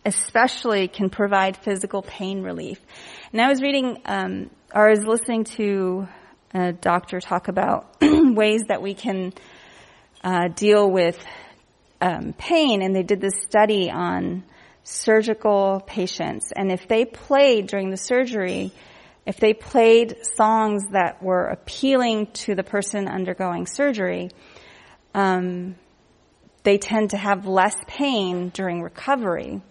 especially 0.05 0.87
can 0.87 1.09
provide 1.09 1.57
physical 1.57 2.01
pain 2.01 2.41
relief. 2.41 2.79
And 3.31 3.41
I 3.41 3.49
was 3.49 3.61
reading, 3.61 4.01
um, 4.05 4.49
or 4.73 4.87
I 4.87 4.91
was 4.91 5.03
listening 5.03 5.45
to 5.55 6.07
a 6.53 6.71
doctor 6.71 7.19
talk 7.19 7.47
about 7.47 7.97
ways 8.01 8.63
that 8.67 8.81
we 8.81 8.93
can 8.93 9.33
uh, 10.23 10.47
deal 10.49 10.89
with 10.89 11.17
um, 12.01 12.33
pain, 12.37 12.81
and 12.81 12.95
they 12.95 13.03
did 13.03 13.19
this 13.19 13.41
study 13.41 13.89
on 13.89 14.43
surgical 14.85 15.81
patients, 15.85 16.53
and 16.55 16.71
if 16.71 16.87
they 16.87 17.03
played 17.05 17.67
during 17.67 17.89
the 17.89 17.97
surgery, 17.97 18.71
if 19.25 19.37
they 19.37 19.53
played 19.53 20.15
songs 20.37 20.83
that 20.91 21.21
were 21.21 21.47
appealing 21.47 22.27
to 22.27 22.53
the 22.53 22.63
person 22.63 23.07
undergoing 23.07 23.65
surgery, 23.65 24.29
um, 25.15 25.75
they 26.63 26.77
tend 26.77 27.09
to 27.09 27.17
have 27.17 27.47
less 27.47 27.75
pain 27.87 28.49
during 28.49 28.81
recovery 28.81 29.61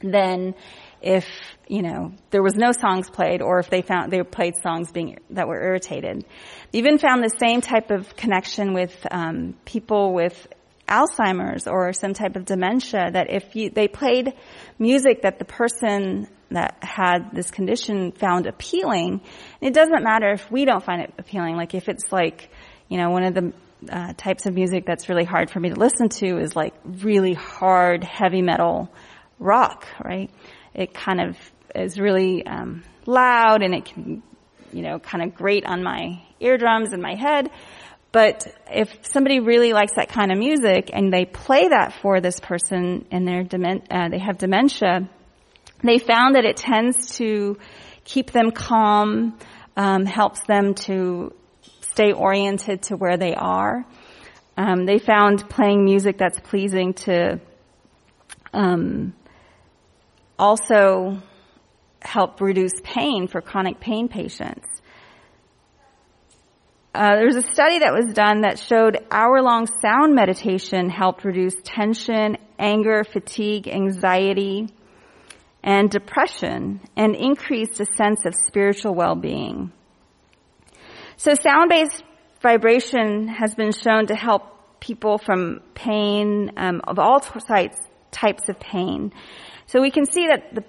than 0.00 0.54
if, 1.02 1.26
you 1.66 1.82
know, 1.82 2.12
there 2.30 2.42
was 2.42 2.54
no 2.54 2.70
songs 2.72 3.10
played 3.10 3.42
or 3.42 3.58
if 3.58 3.70
they 3.70 3.82
found, 3.82 4.12
they 4.12 4.22
played 4.22 4.54
songs 4.62 4.92
being, 4.92 5.18
that 5.30 5.48
were 5.48 5.60
irritated. 5.60 6.24
They 6.70 6.78
even 6.78 6.98
found 6.98 7.24
the 7.24 7.36
same 7.38 7.60
type 7.60 7.90
of 7.90 8.14
connection 8.16 8.74
with, 8.74 8.94
um, 9.10 9.54
people 9.64 10.12
with 10.12 10.46
Alzheimer's 10.88 11.66
or 11.66 11.92
some 11.92 12.14
type 12.14 12.36
of 12.36 12.44
dementia 12.44 13.10
that 13.12 13.30
if 13.30 13.54
you, 13.54 13.70
they 13.70 13.88
played 13.88 14.34
music 14.78 15.22
that 15.22 15.38
the 15.38 15.44
person 15.44 16.28
that 16.50 16.78
had 16.82 17.30
this 17.32 17.50
condition 17.50 18.12
found 18.12 18.46
appealing, 18.46 19.20
it 19.60 19.74
doesn't 19.74 20.02
matter 20.02 20.30
if 20.32 20.50
we 20.50 20.64
don't 20.64 20.82
find 20.82 21.02
it 21.02 21.14
appealing. 21.18 21.56
Like 21.56 21.74
if 21.74 21.88
it's 21.88 22.10
like, 22.10 22.50
you 22.88 22.96
know, 22.96 23.10
one 23.10 23.24
of 23.24 23.34
the 23.34 23.52
uh, 23.90 24.12
types 24.16 24.46
of 24.46 24.54
music 24.54 24.86
that's 24.86 25.08
really 25.08 25.24
hard 25.24 25.50
for 25.50 25.60
me 25.60 25.68
to 25.68 25.76
listen 25.76 26.08
to 26.08 26.38
is 26.38 26.56
like 26.56 26.74
really 26.84 27.34
hard 27.34 28.02
heavy 28.02 28.42
metal 28.42 28.90
rock, 29.38 29.86
right? 30.02 30.30
it 30.78 30.94
kind 30.94 31.20
of 31.20 31.36
is 31.74 31.98
really 31.98 32.46
um, 32.46 32.84
loud 33.04 33.62
and 33.62 33.74
it 33.74 33.84
can, 33.84 34.22
you 34.72 34.82
know, 34.82 35.00
kind 35.00 35.24
of 35.24 35.34
grate 35.34 35.66
on 35.66 35.82
my 35.82 36.22
eardrums 36.38 36.92
and 36.92 37.02
my 37.02 37.16
head. 37.16 37.50
But 38.10 38.46
if 38.70 39.06
somebody 39.06 39.40
really 39.40 39.72
likes 39.72 39.92
that 39.94 40.08
kind 40.08 40.32
of 40.32 40.38
music 40.38 40.90
and 40.92 41.12
they 41.12 41.26
play 41.26 41.68
that 41.68 41.92
for 42.00 42.20
this 42.20 42.40
person 42.40 43.06
and 43.10 43.28
they're 43.28 43.44
demen- 43.44 43.86
uh, 43.90 44.08
they 44.08 44.18
have 44.18 44.38
dementia, 44.38 45.08
they 45.82 45.98
found 45.98 46.34
that 46.34 46.44
it 46.44 46.56
tends 46.56 47.16
to 47.18 47.58
keep 48.04 48.30
them 48.30 48.50
calm, 48.50 49.38
um, 49.76 50.06
helps 50.06 50.42
them 50.44 50.74
to 50.74 51.34
stay 51.82 52.12
oriented 52.12 52.82
to 52.82 52.96
where 52.96 53.16
they 53.16 53.34
are. 53.34 53.84
Um, 54.56 54.86
they 54.86 54.98
found 54.98 55.48
playing 55.48 55.84
music 55.84 56.18
that's 56.18 56.40
pleasing 56.40 56.94
to 56.94 57.40
um, 58.52 59.12
also 60.38 61.18
help 62.00 62.40
reduce 62.40 62.72
pain 62.82 63.28
for 63.28 63.40
chronic 63.40 63.78
pain 63.80 64.08
patients. 64.08 64.66
Uh, 66.98 67.14
there 67.14 67.26
was 67.26 67.36
a 67.36 67.52
study 67.52 67.78
that 67.78 67.92
was 67.92 68.12
done 68.12 68.40
that 68.40 68.58
showed 68.58 68.98
hour-long 69.08 69.68
sound 69.80 70.16
meditation 70.16 70.90
helped 70.90 71.24
reduce 71.24 71.54
tension, 71.62 72.36
anger, 72.58 73.04
fatigue, 73.04 73.68
anxiety, 73.68 74.66
and 75.62 75.90
depression 75.90 76.80
and 76.96 77.14
increased 77.14 77.78
a 77.78 77.86
sense 77.96 78.24
of 78.26 78.34
spiritual 78.48 78.96
well-being. 78.96 79.70
So 81.16 81.34
sound-based 81.34 82.02
vibration 82.42 83.28
has 83.28 83.54
been 83.54 83.70
shown 83.70 84.08
to 84.08 84.16
help 84.16 84.80
people 84.80 85.18
from 85.18 85.60
pain, 85.74 86.50
um, 86.56 86.80
of 86.82 86.98
all 86.98 87.20
types, 87.20 87.78
types 88.10 88.48
of 88.48 88.58
pain. 88.58 89.12
So 89.66 89.80
we 89.80 89.92
can 89.92 90.04
see 90.04 90.26
that 90.26 90.52
the 90.52 90.64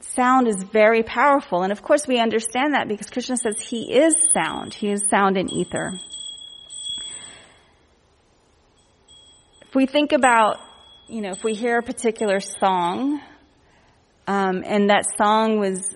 sound 0.00 0.48
is 0.48 0.62
very 0.62 1.02
powerful. 1.02 1.62
And 1.62 1.72
of 1.72 1.82
course 1.82 2.06
we 2.06 2.18
understand 2.18 2.74
that 2.74 2.88
because 2.88 3.10
Krishna 3.10 3.36
says 3.36 3.60
he 3.60 3.92
is 3.92 4.14
sound. 4.32 4.74
He 4.74 4.90
is 4.90 5.02
sound 5.10 5.36
in 5.36 5.50
ether. 5.50 5.98
If 9.62 9.74
we 9.74 9.86
think 9.86 10.12
about, 10.12 10.58
you 11.08 11.20
know, 11.20 11.30
if 11.30 11.44
we 11.44 11.54
hear 11.54 11.78
a 11.78 11.82
particular 11.82 12.40
song, 12.40 13.20
um, 14.26 14.64
and 14.66 14.90
that 14.90 15.04
song 15.16 15.58
was 15.58 15.94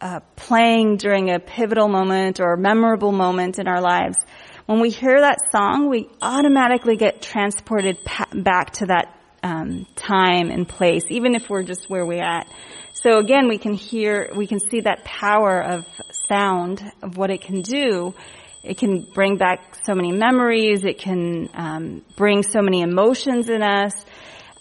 uh, 0.00 0.20
playing 0.36 0.96
during 0.98 1.30
a 1.30 1.38
pivotal 1.38 1.88
moment 1.88 2.40
or 2.40 2.54
a 2.54 2.58
memorable 2.58 3.12
moment 3.12 3.58
in 3.58 3.66
our 3.66 3.80
lives, 3.80 4.18
when 4.66 4.80
we 4.80 4.90
hear 4.90 5.20
that 5.20 5.38
song, 5.52 5.88
we 5.88 6.08
automatically 6.22 6.96
get 6.96 7.20
transported 7.20 7.98
pa- 8.04 8.28
back 8.32 8.72
to 8.72 8.86
that 8.86 9.13
um, 9.44 9.86
time 9.94 10.50
and 10.50 10.66
place, 10.66 11.04
even 11.10 11.34
if 11.34 11.50
we're 11.50 11.62
just 11.62 11.90
where 11.90 12.04
we're 12.04 12.24
at. 12.24 12.48
So 12.94 13.18
again, 13.18 13.46
we 13.48 13.58
can 13.58 13.74
hear, 13.74 14.30
we 14.34 14.46
can 14.46 14.58
see 14.58 14.80
that 14.80 15.04
power 15.04 15.60
of 15.60 15.86
sound, 16.28 16.82
of 17.02 17.18
what 17.18 17.30
it 17.30 17.42
can 17.42 17.60
do. 17.60 18.14
It 18.62 18.78
can 18.78 19.02
bring 19.02 19.36
back 19.36 19.76
so 19.84 19.94
many 19.94 20.12
memories. 20.12 20.84
It 20.84 20.98
can 20.98 21.50
um, 21.52 22.02
bring 22.16 22.42
so 22.42 22.62
many 22.62 22.80
emotions 22.80 23.50
in 23.50 23.62
us. 23.62 23.92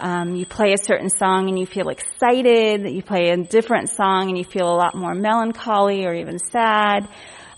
Um, 0.02 0.36
you 0.36 0.46
play 0.46 0.74
a 0.74 0.78
certain 0.78 1.10
song 1.10 1.48
and 1.48 1.58
you 1.58 1.66
feel 1.66 1.88
excited. 1.88 2.86
You 2.90 3.02
play 3.02 3.30
a 3.30 3.38
different 3.38 3.90
song 3.90 4.28
and 4.28 4.38
you 4.38 4.44
feel 4.44 4.68
a 4.68 4.76
lot 4.76 4.96
more 4.96 5.16
melancholy 5.16 6.06
or 6.06 6.14
even 6.14 6.40
sad. 6.40 7.08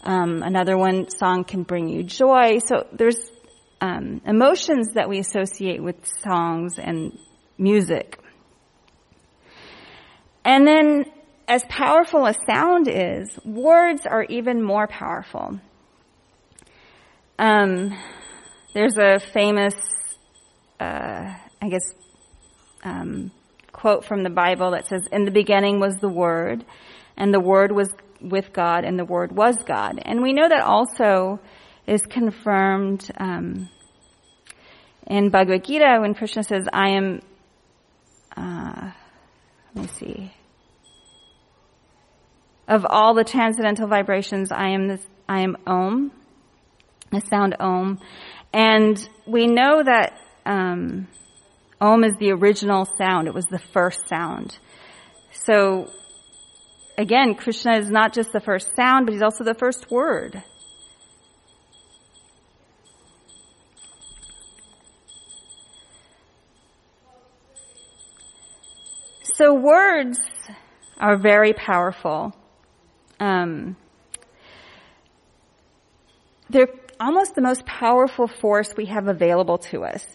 Um, 0.04 0.44
another 0.44 0.78
one 0.78 1.10
song 1.10 1.46
can 1.46 1.64
bring 1.64 1.90
you 1.90 2.04
joy. 2.04 2.60
So 2.60 2.86
there's 2.94 3.18
um, 3.86 4.22
emotions 4.26 4.90
that 4.96 5.08
we 5.10 5.20
associate 5.20 5.82
with 5.82 5.96
songs 6.24 6.80
and 6.80 7.18
music. 7.58 8.20
And 10.44 10.68
then, 10.68 11.06
as 11.48 11.64
powerful 11.70 12.26
as 12.26 12.36
sound 12.48 12.88
is, 12.88 13.38
words 13.46 14.08
are 14.08 14.24
even 14.24 14.64
more 14.64 14.88
powerful. 14.88 15.60
Um, 17.38 17.96
there's 18.74 18.98
a 18.98 19.20
famous, 19.20 19.76
uh, 20.80 21.34
I 21.62 21.70
guess, 21.70 21.94
um, 22.84 23.32
quote 23.72 24.06
from 24.06 24.24
the 24.24 24.30
Bible 24.32 24.72
that 24.72 24.88
says, 24.88 25.08
"In 25.12 25.26
the 25.26 25.32
beginning 25.32 25.80
was 25.80 25.96
the 25.98 26.10
Word, 26.10 26.66
and 27.18 27.32
the 27.34 27.40
Word 27.40 27.72
was 27.72 27.94
with 28.20 28.52
God, 28.52 28.84
and 28.84 28.98
the 28.98 29.06
Word 29.06 29.32
was 29.32 29.58
God." 29.64 30.00
And 30.04 30.24
we 30.24 30.34
know 30.34 30.50
that 30.50 30.62
also 30.62 31.40
is 31.86 32.02
confirmed 32.04 33.12
um, 33.18 33.70
in 35.08 35.30
Bhagavad 35.30 35.64
Gita 35.64 35.98
when 36.02 36.14
Krishna 36.14 36.44
says, 36.44 36.68
"I 36.72 36.90
am." 36.90 37.22
Uh, 38.36 38.92
let 39.74 39.84
me 39.84 39.88
see. 40.00 40.34
Of 42.68 42.86
all 42.90 43.14
the 43.14 43.24
transcendental 43.24 43.88
vibrations, 43.88 44.52
I 44.52 44.70
am 44.70 44.88
this, 44.88 45.06
I 45.30 45.42
am 45.42 45.58
Om, 45.68 46.12
the 47.12 47.22
sound 47.30 47.56
Om, 47.60 48.00
and 48.52 49.08
we 49.28 49.48
know 49.48 49.84
that 49.84 50.18
um, 50.46 51.08
Om 51.80 52.04
is 52.04 52.14
the 52.20 52.32
original 52.32 52.88
sound. 52.98 53.28
It 53.28 53.34
was 53.34 53.46
the 53.46 53.60
first 53.60 54.08
sound. 54.08 54.58
So, 55.32 55.92
again, 56.98 57.36
Krishna 57.36 57.78
is 57.78 57.92
not 57.92 58.14
just 58.14 58.32
the 58.32 58.40
first 58.40 58.76
sound, 58.76 59.06
but 59.06 59.14
he's 59.14 59.22
also 59.22 59.44
the 59.44 59.54
first 59.54 59.92
word. 59.92 60.42
So 69.38 69.54
words 69.54 70.18
are 70.98 71.18
very 71.18 71.52
powerful. 71.52 72.34
Um, 73.20 73.76
they're 76.50 76.70
almost 77.02 77.36
the 77.36 77.42
most 77.42 77.66
powerful 77.66 78.28
force 78.28 78.74
we 78.78 78.86
have 78.86 79.10
available 79.10 79.58
to 79.58 79.84
us. 79.84 80.06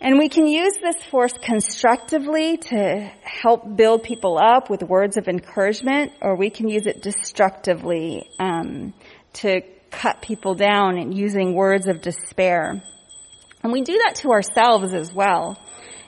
And 0.00 0.16
we 0.16 0.28
can 0.28 0.46
use 0.46 0.74
this 0.80 1.02
force 1.10 1.32
constructively 1.42 2.58
to 2.58 3.10
help 3.24 3.76
build 3.76 4.04
people 4.04 4.38
up 4.38 4.70
with 4.70 4.84
words 4.84 5.16
of 5.16 5.26
encouragement, 5.26 6.12
or 6.20 6.36
we 6.36 6.50
can 6.50 6.68
use 6.68 6.86
it 6.86 7.02
destructively 7.02 8.30
um, 8.38 8.94
to 9.34 9.62
cut 9.90 10.22
people 10.22 10.54
down 10.54 10.98
and 10.98 11.12
using 11.12 11.52
words 11.52 11.88
of 11.88 12.00
despair. 12.00 12.80
And 13.64 13.72
we 13.72 13.82
do 13.82 13.98
that 14.04 14.16
to 14.16 14.30
ourselves 14.30 14.94
as 14.94 15.12
well. 15.12 15.58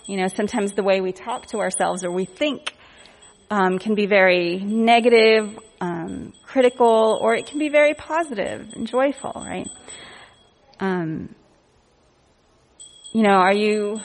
You 0.06 0.16
know, 0.16 0.28
sometimes 0.28 0.72
the 0.72 0.84
way 0.84 1.00
we 1.00 1.12
talk 1.12 1.46
to 1.46 1.58
ourselves 1.58 2.04
or 2.04 2.12
we 2.12 2.24
think 2.24 2.74
um, 3.50 3.78
can 3.78 3.94
be 3.94 4.06
very 4.06 4.58
negative, 4.58 5.58
um, 5.80 6.32
critical, 6.44 7.18
or 7.20 7.34
it 7.34 7.46
can 7.46 7.58
be 7.58 7.68
very 7.68 7.94
positive 7.94 8.72
and 8.74 8.86
joyful, 8.86 9.32
right? 9.34 9.68
Um, 10.78 11.34
you 13.12 13.22
know, 13.22 13.30
are 13.30 13.54
you 13.54 14.00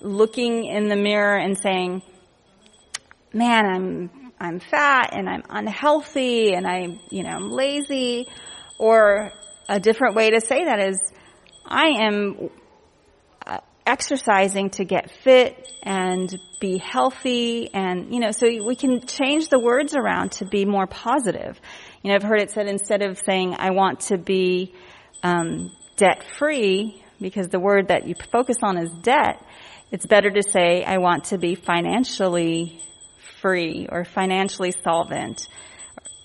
looking 0.00 0.64
in 0.66 0.88
the 0.88 0.96
mirror 0.96 1.36
and 1.36 1.56
saying, 1.58 2.02
"Man, 3.32 3.64
I'm 3.64 4.32
I'm 4.40 4.60
fat 4.60 5.10
and 5.12 5.28
I'm 5.28 5.44
unhealthy 5.48 6.52
and 6.52 6.66
I, 6.66 6.98
you 7.10 7.22
know, 7.22 7.30
I'm 7.30 7.50
lazy," 7.50 8.28
or 8.78 9.32
a 9.68 9.80
different 9.80 10.14
way 10.14 10.30
to 10.30 10.40
say 10.40 10.64
that 10.64 10.80
is, 10.80 11.12
"I 11.64 11.86
am 12.00 12.50
exercising 13.86 14.70
to 14.70 14.84
get 14.84 15.10
fit 15.10 15.72
and 15.82 16.38
be 16.60 16.78
healthy 16.78 17.72
and, 17.74 18.14
you 18.14 18.20
know, 18.20 18.30
so 18.30 18.46
we 18.64 18.76
can 18.76 19.04
change 19.06 19.48
the 19.48 19.58
words 19.58 19.94
around 19.94 20.32
to 20.32 20.44
be 20.44 20.64
more 20.64 20.86
positive. 20.86 21.60
You 22.02 22.10
know, 22.10 22.14
I've 22.16 22.22
heard 22.22 22.40
it 22.40 22.50
said 22.50 22.68
instead 22.68 23.02
of 23.02 23.18
saying, 23.18 23.56
I 23.58 23.70
want 23.70 24.00
to 24.02 24.18
be, 24.18 24.74
um, 25.22 25.72
debt 25.96 26.24
free, 26.38 27.02
because 27.20 27.48
the 27.48 27.60
word 27.60 27.88
that 27.88 28.06
you 28.06 28.14
focus 28.30 28.56
on 28.62 28.78
is 28.78 28.90
debt, 28.90 29.44
it's 29.90 30.06
better 30.06 30.30
to 30.30 30.42
say, 30.42 30.82
I 30.84 30.98
want 30.98 31.24
to 31.24 31.38
be 31.38 31.54
financially 31.54 32.80
free 33.40 33.86
or 33.90 34.04
financially 34.04 34.72
solvent. 34.82 35.46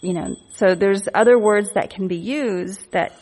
You 0.01 0.13
know, 0.13 0.35
so 0.55 0.75
there's 0.75 1.07
other 1.13 1.37
words 1.39 1.71
that 1.73 1.89
can 1.89 2.07
be 2.07 2.17
used 2.17 2.91
that 2.91 3.13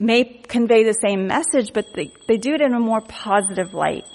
may 0.00 0.24
convey 0.24 0.82
the 0.82 0.94
same 0.94 1.26
message, 1.26 1.72
but 1.74 1.92
they, 1.94 2.10
they 2.26 2.38
do 2.38 2.54
it 2.54 2.62
in 2.62 2.74
a 2.74 2.80
more 2.80 3.02
positive 3.02 3.74
light. 3.74 4.06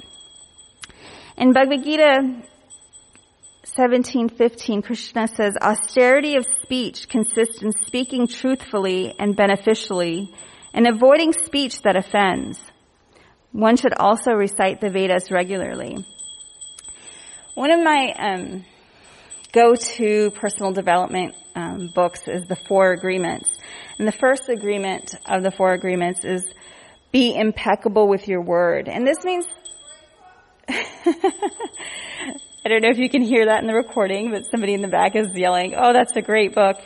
In 1.38 1.54
Bhagavad 1.54 1.84
Gita 1.84 2.42
17:15, 3.78 4.84
Krishna 4.84 5.28
says, 5.28 5.56
"Austerity 5.62 6.38
of 6.38 6.46
speech 6.62 7.08
consists 7.08 7.62
in 7.62 7.72
speaking 7.86 8.28
truthfully 8.28 9.14
and 9.20 9.36
beneficially, 9.36 10.34
and 10.74 10.88
avoiding 10.88 11.34
speech 11.34 11.82
that 11.84 11.96
offends. 11.96 12.60
One 13.52 13.78
should 13.78 13.94
also 13.94 14.32
recite 14.32 14.82
the 14.82 14.90
Vedas 14.90 15.30
regularly." 15.30 16.04
One 17.54 17.72
of 17.72 17.82
my 17.82 18.14
um, 18.18 18.66
go-to 19.56 20.32
personal 20.32 20.74
development 20.74 21.34
um, 21.56 21.88
books 21.88 22.28
is 22.28 22.44
the 22.44 22.58
Four 22.58 22.92
Agreements. 22.92 23.58
And 23.98 24.06
the 24.06 24.12
first 24.12 24.50
agreement 24.50 25.16
of 25.26 25.44
the 25.44 25.52
four 25.52 25.72
agreements 25.72 26.26
is 26.26 26.44
be 27.14 27.34
impeccable 27.34 28.10
with 28.10 28.28
your 28.28 28.42
word. 28.42 28.90
And 28.90 29.08
this 29.08 29.24
means, 29.24 29.48
I 30.68 30.84
don't 32.66 32.82
know 32.82 32.90
if 32.90 32.98
you 32.98 33.10
can 33.10 33.22
hear 33.22 33.46
that 33.46 33.62
in 33.62 33.68
the 33.68 33.74
recording, 33.74 34.32
but 34.32 34.44
somebody 34.52 34.74
in 34.74 34.82
the 34.82 34.90
back 34.90 35.16
is 35.16 35.34
yelling, 35.34 35.74
oh, 35.78 35.94
that's 35.94 36.18
a 36.18 36.22
great 36.22 36.54
book. 36.54 36.78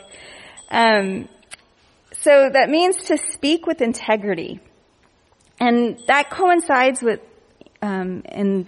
Um, 0.70 1.28
so 2.12 2.50
that 2.52 2.70
means 2.70 2.96
to 3.06 3.18
speak 3.18 3.66
with 3.66 3.80
integrity. 3.80 4.60
And 5.58 5.98
that 6.06 6.30
coincides 6.30 7.02
with, 7.02 7.20
um, 7.82 8.22
in 8.26 8.66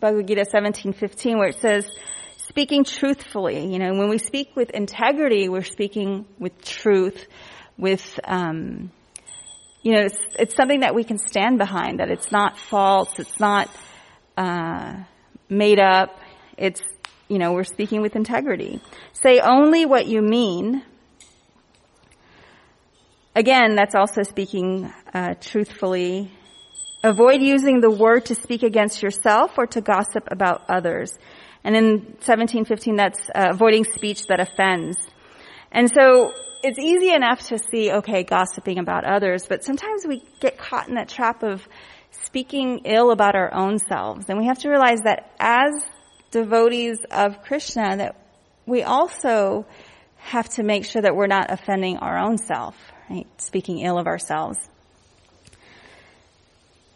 Bhagavad 0.00 0.26
Gita 0.26 0.44
17:15 0.44 1.38
where 1.38 1.48
it 1.48 1.60
says, 1.60 1.88
speaking 2.56 2.84
truthfully. 2.84 3.70
You 3.70 3.78
know, 3.78 3.92
when 3.92 4.08
we 4.08 4.16
speak 4.16 4.56
with 4.56 4.70
integrity, 4.70 5.50
we're 5.50 5.60
speaking 5.60 6.24
with 6.38 6.64
truth 6.64 7.26
with, 7.76 8.18
um, 8.24 8.90
you 9.82 9.92
know, 9.92 10.06
it's, 10.06 10.18
it's 10.38 10.56
something 10.56 10.80
that 10.80 10.94
we 10.94 11.04
can 11.04 11.18
stand 11.18 11.58
behind, 11.58 12.00
that 12.00 12.08
it's 12.08 12.32
not 12.32 12.58
false, 12.58 13.18
it's 13.18 13.38
not, 13.38 13.68
uh, 14.38 14.94
made 15.50 15.78
up, 15.78 16.18
it's, 16.56 16.80
you 17.28 17.38
know, 17.38 17.52
we're 17.52 17.62
speaking 17.62 18.00
with 18.00 18.16
integrity. 18.16 18.80
Say 19.12 19.38
only 19.38 19.84
what 19.84 20.06
you 20.06 20.22
mean. 20.22 20.82
Again, 23.34 23.74
that's 23.74 23.94
also 23.94 24.22
speaking, 24.22 24.90
uh, 25.12 25.34
truthfully. 25.42 26.30
Avoid 27.04 27.42
using 27.42 27.82
the 27.82 27.90
word 27.90 28.24
to 28.26 28.34
speak 28.34 28.62
against 28.62 29.02
yourself 29.02 29.58
or 29.58 29.66
to 29.66 29.82
gossip 29.82 30.26
about 30.30 30.62
others. 30.70 31.18
And 31.66 31.74
in 31.74 31.94
1715, 32.22 32.94
that's 32.94 33.28
uh, 33.34 33.48
avoiding 33.50 33.82
speech 33.82 34.28
that 34.28 34.38
offends. 34.38 34.96
And 35.72 35.90
so 35.90 36.32
it's 36.62 36.78
easy 36.78 37.12
enough 37.12 37.48
to 37.48 37.58
see, 37.58 37.90
okay, 37.90 38.22
gossiping 38.22 38.78
about 38.78 39.02
others, 39.02 39.46
but 39.48 39.64
sometimes 39.64 40.06
we 40.06 40.22
get 40.38 40.58
caught 40.58 40.86
in 40.88 40.94
that 40.94 41.08
trap 41.08 41.42
of 41.42 41.66
speaking 42.12 42.82
ill 42.84 43.10
about 43.10 43.34
our 43.34 43.52
own 43.52 43.80
selves. 43.80 44.26
And 44.28 44.38
we 44.38 44.46
have 44.46 44.60
to 44.60 44.68
realize 44.68 45.00
that 45.02 45.32
as 45.40 45.72
devotees 46.30 47.04
of 47.10 47.42
Krishna, 47.42 47.96
that 47.96 48.16
we 48.64 48.84
also 48.84 49.66
have 50.18 50.48
to 50.50 50.62
make 50.62 50.84
sure 50.84 51.02
that 51.02 51.16
we're 51.16 51.26
not 51.26 51.50
offending 51.50 51.96
our 51.96 52.16
own 52.16 52.38
self, 52.38 52.76
right? 53.10 53.26
Speaking 53.40 53.80
ill 53.80 53.98
of 53.98 54.06
ourselves. 54.06 54.58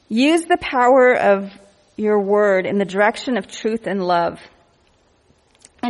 Use 0.09 0.45
the 0.45 0.59
power 0.59 1.13
of 1.13 1.51
your 1.97 2.21
word 2.21 2.67
in 2.67 2.79
the 2.79 2.85
direction 2.85 3.37
of 3.37 3.49
truth 3.49 3.89
and 3.89 4.01
love. 4.07 4.41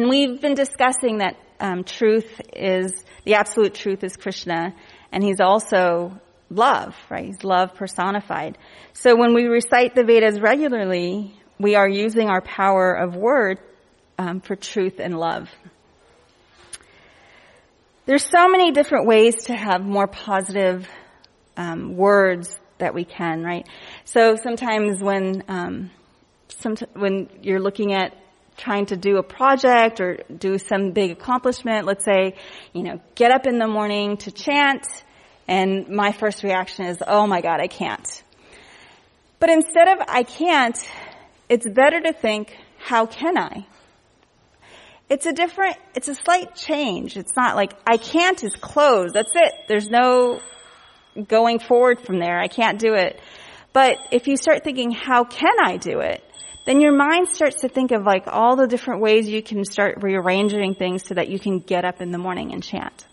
And 0.00 0.08
we've 0.08 0.40
been 0.40 0.54
discussing 0.54 1.18
that 1.18 1.36
um, 1.60 1.84
truth 1.84 2.40
is 2.56 3.04
the 3.26 3.34
absolute 3.34 3.74
truth 3.74 4.02
is 4.02 4.16
Krishna, 4.16 4.74
and 5.12 5.22
he's 5.22 5.40
also 5.40 6.18
love, 6.48 6.96
right? 7.10 7.26
He's 7.26 7.44
love 7.44 7.74
personified. 7.74 8.56
So 8.94 9.14
when 9.14 9.34
we 9.34 9.44
recite 9.44 9.94
the 9.94 10.02
Vedas 10.02 10.40
regularly, 10.40 11.38
we 11.58 11.74
are 11.74 11.86
using 11.86 12.30
our 12.30 12.40
power 12.40 12.94
of 12.94 13.14
word 13.14 13.58
um, 14.18 14.40
for 14.40 14.56
truth 14.56 15.00
and 15.00 15.18
love. 15.18 15.50
There's 18.06 18.24
so 18.24 18.48
many 18.48 18.72
different 18.72 19.06
ways 19.06 19.44
to 19.44 19.54
have 19.54 19.82
more 19.82 20.06
positive 20.06 20.88
um, 21.58 21.94
words 21.94 22.58
that 22.78 22.94
we 22.94 23.04
can, 23.04 23.42
right? 23.42 23.68
So 24.06 24.36
sometimes 24.36 25.02
when 25.02 25.44
um, 25.48 25.90
some, 26.48 26.76
when 26.94 27.28
you're 27.42 27.60
looking 27.60 27.92
at 27.92 28.16
trying 28.60 28.86
to 28.86 28.96
do 28.96 29.16
a 29.16 29.22
project 29.22 30.00
or 30.00 30.18
do 30.36 30.58
some 30.58 30.92
big 30.92 31.10
accomplishment, 31.10 31.86
let's 31.86 32.04
say, 32.04 32.36
you 32.72 32.82
know, 32.82 33.00
get 33.14 33.32
up 33.32 33.46
in 33.46 33.58
the 33.58 33.66
morning 33.66 34.18
to 34.18 34.30
chant, 34.30 34.86
and 35.48 35.88
my 35.88 36.12
first 36.12 36.42
reaction 36.42 36.84
is, 36.84 37.02
oh 37.06 37.26
my 37.26 37.40
god, 37.40 37.60
I 37.60 37.66
can't. 37.66 38.22
But 39.40 39.48
instead 39.50 39.88
of 39.88 39.98
I 40.06 40.22
can't, 40.22 40.78
it's 41.48 41.68
better 41.68 42.00
to 42.00 42.12
think, 42.12 42.54
how 42.78 43.06
can 43.06 43.38
I? 43.38 43.66
It's 45.08 45.26
a 45.26 45.32
different, 45.32 45.76
it's 45.94 46.08
a 46.08 46.14
slight 46.14 46.54
change. 46.54 47.16
It's 47.16 47.34
not 47.34 47.56
like, 47.56 47.72
I 47.86 47.96
can't 47.96 48.44
is 48.44 48.54
closed. 48.54 49.14
That's 49.14 49.32
it. 49.34 49.52
There's 49.66 49.88
no 49.88 50.40
going 51.26 51.58
forward 51.58 52.00
from 52.00 52.20
there. 52.20 52.38
I 52.38 52.46
can't 52.46 52.78
do 52.78 52.94
it. 52.94 53.18
But 53.72 53.96
if 54.12 54.28
you 54.28 54.36
start 54.36 54.62
thinking, 54.62 54.92
how 54.92 55.24
can 55.24 55.54
I 55.64 55.78
do 55.78 56.00
it? 56.00 56.22
Then 56.70 56.80
your 56.80 56.92
mind 56.92 57.26
starts 57.26 57.62
to 57.62 57.68
think 57.68 57.90
of 57.90 58.04
like 58.04 58.28
all 58.28 58.54
the 58.54 58.68
different 58.68 59.00
ways 59.00 59.28
you 59.28 59.42
can 59.42 59.64
start 59.64 60.04
rearranging 60.04 60.76
things 60.76 61.04
so 61.04 61.14
that 61.14 61.28
you 61.28 61.36
can 61.36 61.58
get 61.58 61.84
up 61.84 62.00
in 62.00 62.12
the 62.12 62.18
morning 62.18 62.52
and 62.52 62.62
chant. 62.62 63.04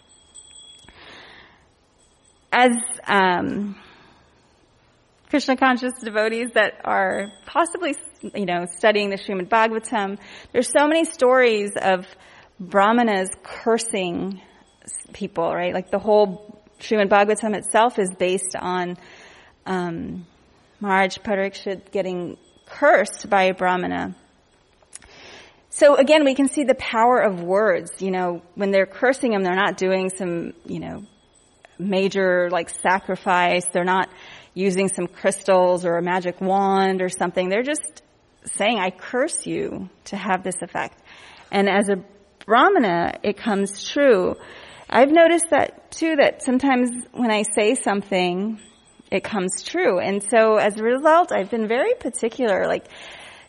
As 2.52 2.76
um, 3.08 3.76
Krishna 5.32 5.58
conscious 5.58 5.94
devotees 6.04 6.52
that 6.54 6.82
are 6.86 7.32
possibly, 7.48 7.96
you 8.36 8.46
know, 8.46 8.68
studying 8.78 9.10
the 9.10 9.18
Srimad 9.18 9.50
Bhagavatam, 9.50 10.20
there's 10.54 10.70
so 10.70 10.88
many 10.88 11.04
stories 11.04 11.72
of 11.82 12.06
brahmanas 12.60 13.32
cursing 13.42 14.40
people, 15.14 15.52
right? 15.52 15.74
Like 15.74 15.90
the 15.90 15.98
whole 15.98 16.62
Srimad 16.80 17.10
Bhagavatam 17.10 17.56
itself 17.56 17.98
is 17.98 18.14
based 18.20 18.56
on 18.56 18.98
um, 19.66 20.28
Maharaj 20.80 21.18
Parikshit 21.18 21.92
getting 21.92 22.38
cursed 22.70 23.30
by 23.30 23.44
a 23.44 23.54
brahmana. 23.54 24.16
So 25.70 25.96
again, 25.96 26.26
we 26.26 26.34
can 26.34 26.50
see 26.50 26.64
the 26.64 26.76
power 26.76 27.20
of 27.20 27.42
words. 27.44 28.02
You 28.02 28.12
know, 28.12 28.42
when 28.56 28.72
they're 28.72 28.88
cursing 28.88 29.34
him, 29.34 29.44
they're 29.44 29.56
not 29.56 29.78
doing 29.78 30.10
some, 30.10 30.54
you 30.66 30.80
know, 30.80 31.06
major 31.78 32.50
like 32.52 32.70
sacrifice. 32.70 33.66
They're 33.72 33.84
not 33.84 34.10
using 34.54 34.90
some 34.90 35.08
crystals 35.08 35.86
or 35.86 35.98
a 35.98 36.02
magic 36.02 36.42
wand 36.42 37.02
or 37.02 37.10
something. 37.10 37.50
They're 37.50 37.62
just 37.62 38.02
saying, 38.46 38.80
I 38.80 38.90
curse 38.90 39.46
you 39.46 39.90
to 40.06 40.18
have 40.18 40.44
this 40.44 40.62
effect. 40.62 41.00
And 41.52 41.70
as 41.70 41.90
a 41.90 42.04
brahmana, 42.46 43.20
it 43.24 43.38
comes 43.38 43.88
true. 43.88 44.36
I've 44.90 45.12
noticed 45.12 45.48
that 45.52 45.92
too, 45.92 46.16
that 46.16 46.42
sometimes 46.42 46.90
when 47.12 47.30
I 47.30 47.44
say 47.56 47.76
something, 47.76 48.60
it 49.12 49.24
comes 49.24 49.64
true. 49.64 50.00
And 50.00 50.24
so 50.24 50.56
as 50.56 50.78
a 50.78 50.84
result, 50.84 51.32
I've 51.32 51.50
been 51.50 51.68
very 51.68 51.94
particular. 51.96 52.68
Like 52.68 52.86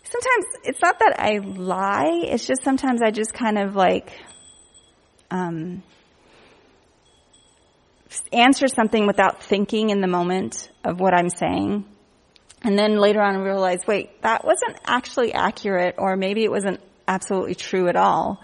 sometimes 0.05 0.45
it's 0.65 0.81
not 0.81 0.99
that 1.01 1.17
I 1.19 1.39
lie. 1.39 2.23
It's 2.25 2.47
just 2.47 2.63
sometimes 2.63 3.03
I 3.03 3.11
just 3.11 3.33
kind 3.33 3.59
of 3.59 3.75
like, 3.75 4.13
um, 5.31 5.83
answer 8.33 8.69
something 8.69 9.07
without 9.07 9.43
thinking 9.43 9.91
in 9.91 10.01
the 10.01 10.07
moment 10.07 10.71
of 10.85 11.01
what 11.01 11.15
I'm 11.15 11.29
saying. 11.29 11.85
And 12.63 12.79
then 12.79 12.97
later 12.99 13.21
on 13.21 13.37
I 13.37 13.39
realize, 13.39 13.87
wait, 13.87 14.23
that 14.23 14.45
wasn't 14.45 14.79
actually 14.85 15.33
accurate 15.33 15.97
or 15.99 16.17
maybe 16.17 16.45
it 16.45 16.51
wasn't 16.51 16.81
absolutely 17.07 17.55
true 17.55 17.89
at 17.89 17.97
all. 17.97 18.43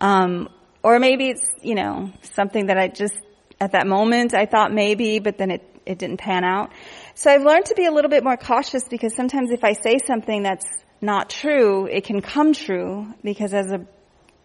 Um, 0.00 0.48
or 0.82 0.98
maybe 0.98 1.28
it's, 1.30 1.46
you 1.62 1.74
know, 1.74 2.12
something 2.22 2.66
that 2.66 2.78
I 2.78 2.88
just, 2.88 3.18
at 3.60 3.72
that 3.72 3.86
moment 3.86 4.34
I 4.34 4.46
thought 4.46 4.72
maybe, 4.72 5.20
but 5.20 5.38
then 5.38 5.50
it 5.50 5.75
it 5.86 5.98
didn't 5.98 6.18
pan 6.18 6.44
out. 6.44 6.72
So 7.14 7.30
I've 7.30 7.42
learned 7.42 7.66
to 7.66 7.74
be 7.74 7.86
a 7.86 7.92
little 7.92 8.10
bit 8.10 8.24
more 8.24 8.36
cautious 8.36 8.82
because 8.88 9.14
sometimes 9.14 9.50
if 9.50 9.64
I 9.64 9.72
say 9.72 9.98
something 10.04 10.42
that's 10.42 10.66
not 11.00 11.30
true, 11.30 11.86
it 11.86 12.04
can 12.04 12.20
come 12.20 12.52
true 12.52 13.06
because 13.22 13.54
as 13.54 13.70
a 13.70 13.86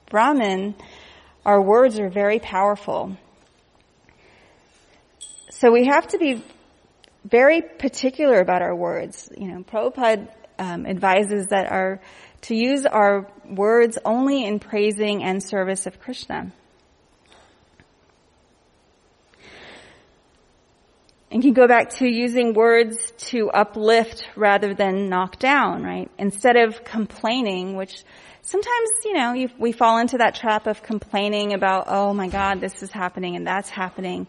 Brahmin, 0.09 0.75
our 1.45 1.61
words 1.61 1.99
are 1.99 2.09
very 2.09 2.39
powerful. 2.39 3.17
So 5.49 5.71
we 5.71 5.85
have 5.85 6.07
to 6.09 6.17
be 6.17 6.43
very 7.23 7.61
particular 7.61 8.39
about 8.39 8.61
our 8.61 8.75
words. 8.75 9.29
You 9.35 9.47
know, 9.47 9.63
Prabhupada 9.63 10.27
um, 10.59 10.85
advises 10.85 11.47
that 11.47 11.71
our 11.71 12.01
to 12.41 12.55
use 12.55 12.85
our 12.85 13.27
words 13.47 13.97
only 14.03 14.45
in 14.45 14.59
praising 14.59 15.23
and 15.23 15.43
service 15.43 15.85
of 15.85 15.99
Krishna. 15.99 16.51
And 21.31 21.41
can 21.41 21.53
go 21.53 21.65
back 21.65 21.91
to 21.91 22.05
using 22.05 22.53
words 22.53 23.13
to 23.29 23.49
uplift 23.51 24.27
rather 24.35 24.73
than 24.73 25.07
knock 25.07 25.39
down, 25.39 25.81
right? 25.81 26.11
Instead 26.17 26.57
of 26.57 26.83
complaining, 26.83 27.77
which 27.77 28.03
sometimes, 28.41 28.89
you 29.05 29.13
know, 29.13 29.31
you, 29.33 29.49
we 29.57 29.71
fall 29.71 29.99
into 29.99 30.17
that 30.17 30.35
trap 30.35 30.67
of 30.67 30.83
complaining 30.83 31.53
about, 31.53 31.85
oh 31.87 32.13
my 32.13 32.27
God, 32.27 32.59
this 32.59 32.83
is 32.83 32.91
happening 32.91 33.37
and 33.37 33.47
that's 33.47 33.69
happening. 33.69 34.27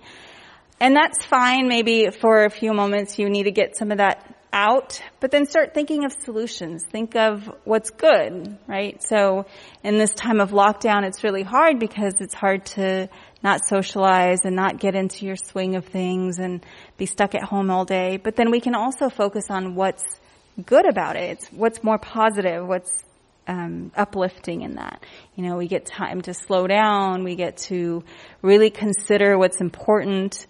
And 0.78 0.94
that's 0.94 1.24
fine. 1.24 1.68
Maybe 1.68 2.08
for 2.10 2.44
a 2.44 2.50
few 2.50 2.72
moments 2.72 3.18
you 3.18 3.28
need 3.28 3.44
to 3.44 3.52
get 3.52 3.76
some 3.76 3.90
of 3.90 3.98
that 3.98 4.32
out, 4.52 5.02
but 5.18 5.30
then 5.30 5.46
start 5.46 5.74
thinking 5.74 6.04
of 6.04 6.12
solutions. 6.12 6.84
Think 6.84 7.16
of 7.16 7.50
what's 7.64 7.90
good, 7.90 8.58
right? 8.66 9.02
So 9.02 9.46
in 9.82 9.98
this 9.98 10.12
time 10.12 10.40
of 10.40 10.50
lockdown, 10.50 11.04
it's 11.04 11.24
really 11.24 11.42
hard 11.42 11.78
because 11.78 12.20
it's 12.20 12.34
hard 12.34 12.66
to 12.66 13.08
not 13.42 13.66
socialize 13.66 14.44
and 14.44 14.54
not 14.54 14.78
get 14.78 14.94
into 14.94 15.26
your 15.26 15.36
swing 15.36 15.76
of 15.76 15.86
things 15.86 16.38
and 16.38 16.64
be 16.96 17.06
stuck 17.06 17.34
at 17.34 17.42
home 17.42 17.70
all 17.70 17.84
day. 17.84 18.16
But 18.16 18.36
then 18.36 18.50
we 18.50 18.60
can 18.60 18.74
also 18.74 19.08
focus 19.08 19.50
on 19.50 19.74
what's 19.74 20.04
good 20.64 20.88
about 20.88 21.16
it. 21.16 21.38
It's 21.38 21.48
what's 21.48 21.82
more 21.82 21.98
positive, 21.98 22.66
what's 22.66 23.02
um, 23.48 23.90
uplifting 23.96 24.62
in 24.62 24.76
that. 24.76 25.04
You 25.34 25.44
know, 25.44 25.56
we 25.56 25.66
get 25.66 25.86
time 25.86 26.20
to 26.22 26.34
slow 26.34 26.66
down. 26.66 27.24
We 27.24 27.34
get 27.34 27.56
to 27.68 28.04
really 28.40 28.70
consider 28.70 29.36
what's 29.36 29.60
important. 29.60 30.46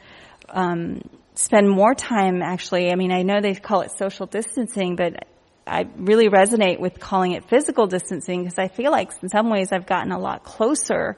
Um, 0.49 1.03
spend 1.35 1.69
more 1.69 1.95
time 1.95 2.43
actually. 2.43 2.91
I 2.91 2.97
mean, 2.97 3.13
I 3.13 3.23
know 3.23 3.41
they 3.41 3.55
call 3.55 3.81
it 3.83 3.93
social 3.97 4.27
distancing, 4.27 4.97
but 4.97 5.27
I 5.67 5.89
really 5.97 6.29
resonate 6.29 6.81
with 6.81 6.99
calling 6.99 7.33
it 7.33 7.49
physical 7.49 7.87
distancing 7.87 8.43
because 8.43 8.59
I 8.59 8.69
feel 8.69 8.91
like 8.91 9.13
in 9.23 9.29
some 9.29 9.49
ways 9.49 9.69
I've 9.73 9.87
gotten 9.87 10.13
a 10.13 10.19
lot 10.19 10.45
closer 10.45 11.17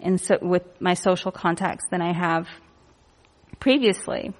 in 0.00 0.18
so, 0.18 0.38
with 0.40 0.64
my 0.80 0.94
social 0.94 1.32
contacts 1.32 1.84
than 1.90 2.02
I 2.02 2.12
have 2.12 2.48
previously. 3.58 4.34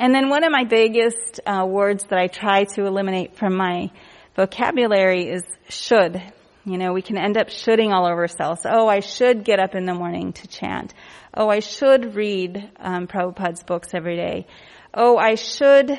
And 0.00 0.14
then 0.14 0.30
one 0.30 0.44
of 0.44 0.50
my 0.50 0.64
biggest 0.64 1.40
uh, 1.46 1.66
words 1.66 2.04
that 2.04 2.18
I 2.18 2.26
try 2.26 2.64
to 2.64 2.86
eliminate 2.86 3.36
from 3.36 3.54
my 3.54 3.90
vocabulary 4.34 5.28
is 5.28 5.42
should. 5.68 6.22
You 6.64 6.78
know, 6.78 6.94
we 6.94 7.02
can 7.02 7.18
end 7.18 7.36
up 7.36 7.50
shoulding 7.50 7.92
all 7.92 8.06
over 8.06 8.22
ourselves. 8.22 8.62
Oh, 8.64 8.88
I 8.88 9.00
should 9.00 9.44
get 9.44 9.60
up 9.60 9.74
in 9.74 9.84
the 9.84 9.92
morning 9.92 10.32
to 10.32 10.48
chant. 10.48 10.94
Oh, 11.34 11.50
I 11.50 11.60
should 11.60 12.14
read 12.14 12.70
um, 12.78 13.08
Prabhupada's 13.08 13.62
books 13.62 13.88
every 13.92 14.16
day. 14.16 14.46
Oh, 14.94 15.18
I 15.18 15.34
should, 15.34 15.98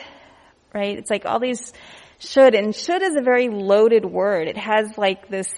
right? 0.73 0.97
It's 0.97 1.09
like 1.09 1.25
all 1.25 1.39
these 1.39 1.73
should, 2.19 2.55
and 2.55 2.75
should 2.75 3.01
is 3.01 3.15
a 3.15 3.21
very 3.21 3.49
loaded 3.49 4.05
word. 4.05 4.47
It 4.47 4.57
has 4.57 4.97
like 4.97 5.27
this, 5.27 5.49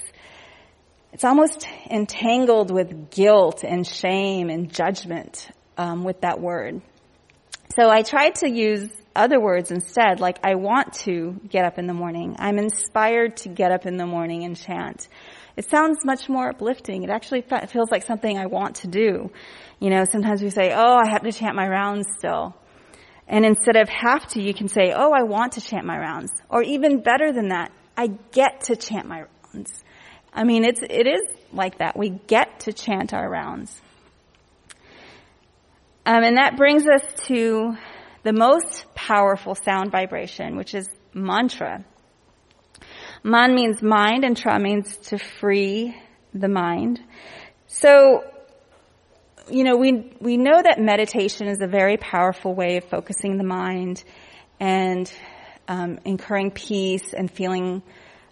it's 1.12 1.23
almost 1.23 1.67
entangled 1.89 2.71
with 2.71 3.12
guilt 3.12 3.63
and 3.63 3.86
shame 3.86 4.49
and 4.49 4.73
judgment 4.73 5.49
um, 5.78 6.04
with 6.04 6.21
that 6.21 6.39
word. 6.39 6.82
So 7.76 7.89
I 7.89 8.04
tried 8.04 8.36
to 8.36 8.49
use 8.49 8.89
other 9.15 9.39
words 9.39 9.71
instead, 9.71 10.19
like 10.19 10.39
I 10.43 10.56
want 10.56 10.93
to 11.06 11.39
get 11.47 11.65
up 11.65 11.78
in 11.78 11.88
the 11.88 11.93
morning. 11.93 12.36
I'm 12.39 12.58
inspired 12.58 13.38
to 13.38 13.49
get 13.49 13.71
up 13.71 13.86
in 13.86 13.97
the 13.97 14.06
morning 14.06 14.43
and 14.43 14.56
chant. 14.56 15.08
It 15.56 15.69
sounds 15.69 15.99
much 16.04 16.30
more 16.30 16.49
uplifting. 16.49 17.04
It 17.04 17.10
actually 17.10 17.41
feels 17.41 17.91
like 17.91 18.04
something 18.04 18.38
I 18.38 18.47
want 18.47 18.78
to 18.78 18.88
do. 18.88 19.32
You 19.80 19.89
know, 19.89 20.04
sometimes 20.12 20.41
we 20.41 20.49
say, 20.49 20.71
oh, 20.73 20.95
I 20.95 21.12
have 21.12 21.23
to 21.23 21.32
chant 21.32 21.56
my 21.56 21.67
rounds 21.67 22.08
still. 22.17 22.56
And 23.27 23.45
instead 23.45 23.75
of 23.75 23.89
have 23.89 24.27
to, 24.29 24.41
you 24.41 24.53
can 24.53 24.67
say, 24.67 24.91
oh, 24.95 25.12
I 25.12 25.23
want 25.23 25.53
to 25.53 25.62
chant 25.62 25.86
my 25.86 25.97
rounds. 25.97 26.31
Or 26.49 26.62
even 26.62 27.01
better 27.01 27.31
than 27.31 27.49
that, 27.49 27.71
I 27.95 28.07
get 28.31 28.62
to 28.65 28.75
chant 28.75 29.07
my 29.07 29.25
rounds. 29.53 29.83
I 30.33 30.43
mean, 30.43 30.65
it's, 30.65 30.81
it 30.81 31.07
is 31.07 31.21
like 31.51 31.77
that. 31.77 31.97
We 31.97 32.09
get 32.09 32.62
to 32.62 32.73
chant 32.73 33.13
our 33.13 33.29
rounds. 33.29 33.81
Um, 36.05 36.23
and 36.23 36.38
that 36.38 36.57
brings 36.57 36.86
us 36.86 37.01
to 37.27 37.77
the 38.23 38.33
most 38.33 38.86
powerful 38.93 39.55
sound 39.55 39.91
vibration, 39.91 40.57
which 40.57 40.73
is 40.73 40.88
mantra. 41.13 41.86
Man 43.23 43.55
means 43.55 43.81
mind 43.81 44.25
and 44.25 44.36
tra 44.36 44.59
means 44.59 44.97
to 44.97 45.17
free 45.17 45.95
the 46.33 46.49
mind. 46.49 46.99
So, 47.67 48.23
you 49.49 49.63
know, 49.63 49.75
we, 49.75 50.12
we 50.19 50.38
know 50.38 50.62
that 50.62 50.79
meditation 50.79 51.47
is 51.47 51.60
a 51.62 51.67
very 51.67 51.97
powerful 51.97 52.53
way 52.53 52.77
of 52.77 52.86
focusing 52.86 53.38
the 53.38 53.43
mind 53.43 54.03
and 54.60 55.12
um, 55.67 55.99
incurring 56.06 56.51
peace 56.51 57.13
and 57.13 57.29
feeling 57.29 57.82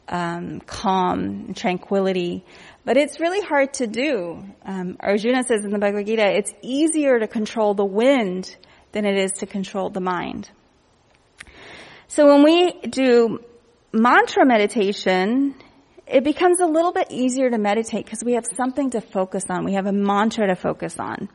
um, 0.08 0.60
calm 0.62 1.45
and 1.47 1.58
tranquility. 1.58 2.45
But 2.84 2.97
it's 2.97 3.19
really 3.19 3.41
hard 3.41 3.74
to 3.76 3.88
do. 3.88 4.43
Um, 4.65 4.97
Arjuna 5.00 5.43
says 5.43 5.63
in 5.63 5.71
the 5.71 5.80
Bhagavad 5.80 6.06
Gita, 6.06 6.26
it's 6.26 6.54
easier 6.62 7.19
to 7.19 7.28
control 7.28 7.74
the 7.74 7.86
wind 7.86 8.56
than 8.91 9.06
it 9.06 9.17
is 9.17 9.32
to 9.39 9.45
control 9.45 9.89
the 9.89 10.02
mind. 10.02 10.50
So 12.08 12.28
when 12.28 12.43
we 12.43 12.71
do 12.89 13.39
mantra 13.93 14.45
meditation, 14.45 15.56
it 16.12 16.24
becomes 16.24 16.60
a 16.60 16.65
little 16.65 16.91
bit 16.91 17.08
easier 17.10 17.50
to 17.50 17.58
meditate 17.58 18.06
because 18.06 18.24
we 18.24 18.34
have 18.34 18.45
something 18.58 18.91
to 18.91 19.02
focus 19.02 19.45
on. 19.50 19.63
We 19.63 19.74
have 19.74 19.86
a 19.86 19.93
mantra 19.93 20.47
to 20.47 20.56
focus 20.56 21.00
on. 21.00 21.30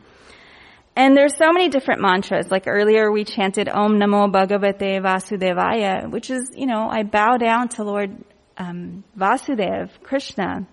And 0.94 1.16
there's 1.16 1.36
so 1.36 1.52
many 1.52 1.68
different 1.68 2.00
mantras. 2.00 2.50
Like 2.50 2.64
earlier 2.66 3.10
we 3.10 3.24
chanted 3.24 3.68
Om 3.68 3.98
Namo 3.98 4.30
Bhagavate 4.30 5.00
Vasudevaya, 5.02 6.10
which 6.10 6.30
is, 6.30 6.52
you 6.54 6.66
know, 6.66 6.88
I 6.90 7.02
bow 7.02 7.36
down 7.38 7.68
to 7.70 7.84
Lord 7.84 8.24
um, 8.58 9.04
Vasudev, 9.16 9.90
Krishna, 10.02 10.66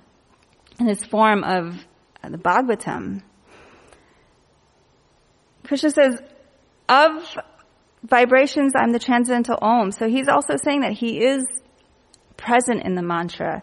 in 0.79 0.87
his 0.87 1.03
form 1.05 1.43
of 1.43 1.85
the 2.21 2.37
Bhagavatam. 2.37 3.21
Krishna 5.65 5.89
says, 5.91 6.21
of 6.89 7.37
vibrations, 8.03 8.73
I'm 8.75 8.91
the 8.91 8.99
transcendental 8.99 9.57
Om. 9.61 9.91
So 9.91 10.09
he's 10.09 10.27
also 10.27 10.55
saying 10.61 10.81
that 10.81 10.91
he 10.91 11.23
is 11.23 11.43
present 12.37 12.83
in 12.83 12.95
the 12.95 13.01
mantra. 13.01 13.61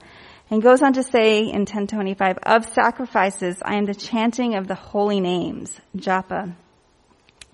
And 0.51 0.61
goes 0.61 0.83
on 0.83 0.95
to 0.95 1.05
say 1.05 1.43
in 1.43 1.61
1025, 1.61 2.39
of 2.43 2.65
sacrifices, 2.73 3.57
I 3.65 3.77
am 3.77 3.87
the 3.87 3.95
chanting 3.95 4.57
of 4.57 4.67
the 4.67 4.75
holy 4.75 5.21
names, 5.21 5.81
japa. 5.97 6.57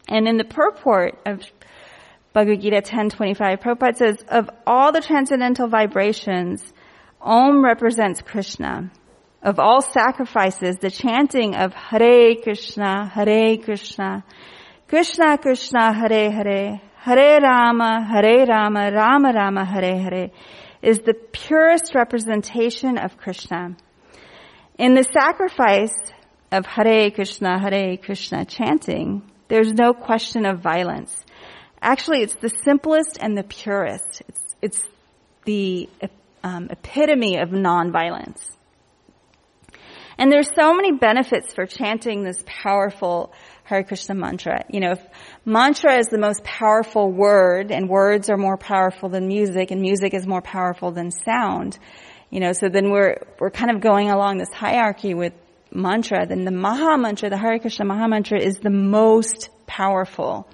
And 0.09 0.27
in 0.27 0.39
the 0.39 0.45
purport 0.45 1.19
of 1.27 1.43
Bhagavad 2.33 2.63
Gita 2.63 2.77
1025, 2.77 3.61
Prabhupada 3.61 3.97
says, 3.97 4.17
of 4.29 4.49
all 4.67 4.93
the 4.93 5.03
transcendental 5.03 5.69
vibrations, 5.69 6.63
Om 7.21 7.63
represents 7.63 8.23
Krishna. 8.23 8.91
Of 9.43 9.59
all 9.59 9.83
sacrifices, 9.83 10.77
the 10.77 10.91
chanting 10.91 11.55
of 11.55 11.75
Hare 11.75 12.35
Krishna, 12.43 13.09
Hare 13.09 13.59
Krishna, 13.59 14.25
Krishna 14.89 15.37
Krishna, 15.39 15.93
Hare 15.93 16.31
Hare, 16.31 16.81
Hare 16.97 17.41
Rama, 17.41 18.07
Hare 18.11 18.47
Rama, 18.47 18.91
Rama 18.91 19.33
Rama, 19.33 19.65
Hare 19.65 19.99
Hare, 19.99 20.31
is 20.87 21.01
the 21.01 21.15
purest 21.15 21.97
representation 21.97 22.97
of 22.97 23.17
Krishna. 23.17 23.77
In 24.79 24.95
the 24.95 25.03
sacrifice 25.03 25.97
of 26.53 26.65
Hare 26.65 27.11
Krishna, 27.11 27.59
Hare 27.59 27.97
Krishna 27.97 28.45
chanting, 28.45 29.29
there's 29.49 29.73
no 29.73 29.93
question 29.93 30.47
of 30.47 30.61
violence. 30.61 31.25
Actually, 31.83 32.23
it's 32.23 32.37
the 32.37 32.53
simplest 32.65 33.19
and 33.21 33.37
the 33.37 33.43
purest. 33.43 34.23
It's, 34.29 34.55
it's 34.63 34.81
the 35.45 35.89
um, 36.45 36.69
epitome 36.71 37.39
of 37.39 37.49
nonviolence. 37.49 38.49
And 40.19 40.31
there's 40.31 40.51
so 40.55 40.73
many 40.73 40.93
benefits 40.93 41.53
for 41.53 41.67
chanting 41.67 42.23
this 42.23 42.45
powerful 42.47 43.33
Hare 43.67 43.83
Krishna 43.83 44.15
mantra. 44.15 44.65
You 44.71 44.79
know, 44.79 44.93
if 44.93 45.01
mantra 45.45 45.99
is 45.99 46.07
the 46.07 46.19
most 46.19 46.45
powerful 46.45 47.11
word 47.11 47.73
and 47.73 47.89
words 47.89 48.31
are 48.31 48.37
more 48.37 48.57
powerful 48.57 49.09
than 49.09 49.27
music 49.27 49.73
and 49.73 49.81
music 49.81 50.15
is 50.15 50.25
more 50.25 50.41
powerful 50.41 50.93
than 50.93 51.11
sound, 51.11 51.77
you 52.31 52.39
know, 52.39 52.53
so 52.53 52.69
then 52.69 52.91
we're, 52.91 53.17
we're 53.41 53.51
kind 53.51 53.73
of 53.73 53.81
going 53.81 54.09
along 54.09 54.39
this 54.39 54.53
hierarchy 54.53 55.15
with 55.15 55.33
mantra, 55.73 56.27
then 56.27 56.45
the 56.45 56.53
Maha 56.53 56.97
mantra, 56.97 57.29
the 57.29 57.37
Hare 57.37 57.59
Krishna 57.59 57.85
Maha 57.85 58.07
mantra 58.07 58.41
is 58.41 58.59
the 58.59 58.71
most 58.71 59.51
powerful 59.67 60.49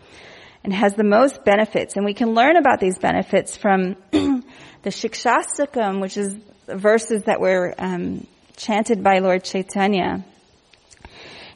and 0.64 0.72
has 0.72 0.94
the 0.94 1.04
most 1.04 1.44
benefits. 1.44 1.96
And 1.96 2.06
we 2.06 2.14
can 2.14 2.32
learn 2.32 2.56
about 2.56 2.80
these 2.80 2.96
benefits 2.96 3.58
from 3.58 3.96
the 4.10 4.42
Shikshastakam, 4.86 6.00
which 6.00 6.16
is 6.16 6.34
verses 6.66 7.24
that 7.24 7.40
were 7.42 7.74
um, 7.76 8.26
chanted 8.56 9.02
by 9.02 9.18
Lord 9.18 9.44
Chaitanya. 9.44 10.24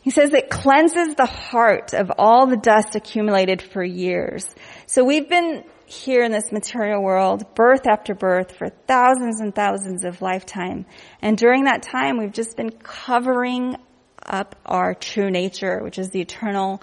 He 0.07 0.13
says 0.13 0.33
it 0.33 0.51
cleanses 0.51 1.17
the 1.17 1.27
heart 1.27 1.93
of 1.93 2.13
all 2.17 2.47
the 2.47 2.57
dust 2.57 2.95
accumulated 2.95 3.61
for 3.61 3.83
years. 3.83 4.47
So 4.87 5.03
we've 5.03 5.29
been 5.29 5.65
here 5.85 6.23
in 6.23 6.31
this 6.31 6.53
material 6.53 7.03
world, 7.03 7.57
birth 7.57 7.89
after 7.89 8.15
birth, 8.15 8.53
for 8.57 8.69
thousands 8.69 9.41
and 9.41 9.53
thousands 9.53 10.05
of 10.05 10.23
lifetime. 10.23 10.87
And 11.21 11.37
during 11.37 11.65
that 11.65 11.83
time, 11.83 12.19
we've 12.19 12.31
just 12.33 12.57
been 12.57 12.71
covering 12.71 13.75
up 14.25 14.55
our 14.65 14.95
true 14.95 15.29
nature, 15.29 15.83
which 15.83 15.99
is 15.99 16.11
the 16.11 16.21
eternal 16.21 16.81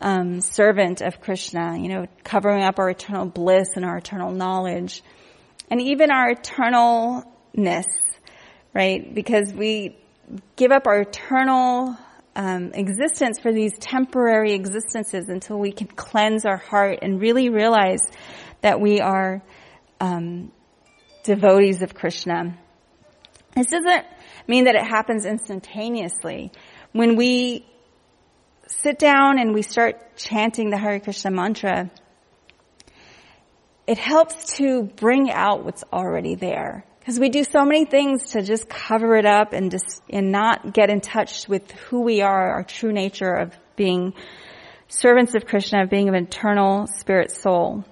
um, 0.00 0.40
servant 0.40 1.02
of 1.02 1.20
Krishna. 1.20 1.76
You 1.78 1.88
know, 1.88 2.06
covering 2.24 2.62
up 2.62 2.78
our 2.78 2.88
eternal 2.88 3.26
bliss 3.26 3.76
and 3.76 3.84
our 3.84 3.98
eternal 3.98 4.30
knowledge, 4.30 5.02
and 5.70 5.78
even 5.78 6.10
our 6.10 6.34
eternalness, 6.34 7.84
right? 8.72 9.14
Because 9.14 9.52
we 9.52 9.98
give 10.56 10.72
up 10.72 10.86
our 10.86 11.02
eternal 11.02 11.98
um, 12.36 12.72
existence 12.74 13.40
for 13.40 13.50
these 13.50 13.72
temporary 13.78 14.52
existences 14.52 15.28
until 15.28 15.58
we 15.58 15.72
can 15.72 15.88
cleanse 15.88 16.44
our 16.44 16.58
heart 16.58 16.98
and 17.00 17.18
really 17.20 17.48
realize 17.48 18.02
that 18.60 18.78
we 18.78 19.00
are 19.00 19.42
um, 20.00 20.52
devotees 21.24 21.82
of 21.82 21.94
Krishna. 21.94 22.56
This 23.56 23.68
doesn't 23.68 24.04
mean 24.46 24.64
that 24.64 24.74
it 24.74 24.84
happens 24.84 25.24
instantaneously. 25.24 26.52
When 26.92 27.16
we 27.16 27.66
sit 28.66 28.98
down 28.98 29.38
and 29.38 29.54
we 29.54 29.62
start 29.62 30.16
chanting 30.16 30.68
the 30.68 30.76
Hare 30.76 31.00
Krishna 31.00 31.30
mantra, 31.30 31.90
it 33.86 33.96
helps 33.96 34.56
to 34.56 34.82
bring 34.82 35.30
out 35.30 35.64
what's 35.64 35.84
already 35.90 36.34
there. 36.34 36.84
Because 37.06 37.20
we 37.20 37.28
do 37.28 37.44
so 37.44 37.64
many 37.64 37.84
things 37.84 38.30
to 38.30 38.42
just 38.42 38.68
cover 38.68 39.14
it 39.14 39.26
up 39.26 39.52
and 39.52 39.70
just, 39.70 40.02
and 40.10 40.32
not 40.32 40.74
get 40.74 40.90
in 40.90 41.00
touch 41.00 41.48
with 41.48 41.70
who 41.70 42.00
we 42.00 42.20
are, 42.20 42.50
our 42.54 42.64
true 42.64 42.92
nature 42.92 43.32
of 43.32 43.56
being 43.76 44.12
servants 44.88 45.32
of 45.36 45.46
Krishna, 45.46 45.84
of 45.84 45.88
being 45.88 46.08
an 46.08 46.16
eternal 46.16 46.88
spirit 46.88 47.30
soul. 47.30 47.84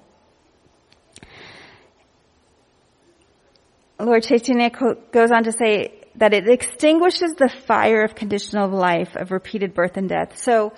Lord 4.00 4.24
Chaitanya 4.24 4.70
goes 5.12 5.30
on 5.30 5.44
to 5.44 5.52
say 5.52 6.00
that 6.16 6.34
it 6.34 6.48
extinguishes 6.48 7.34
the 7.34 7.48
fire 7.48 8.02
of 8.02 8.16
conditional 8.16 8.68
life, 8.68 9.14
of 9.14 9.30
repeated 9.30 9.74
birth 9.74 9.96
and 9.96 10.08
death. 10.08 10.36
So, 10.38 10.72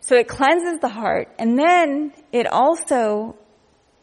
so 0.00 0.16
it 0.16 0.28
cleanses 0.28 0.80
the 0.80 0.88
heart, 0.88 1.28
and 1.38 1.58
then 1.58 2.14
it 2.32 2.46
also 2.46 3.36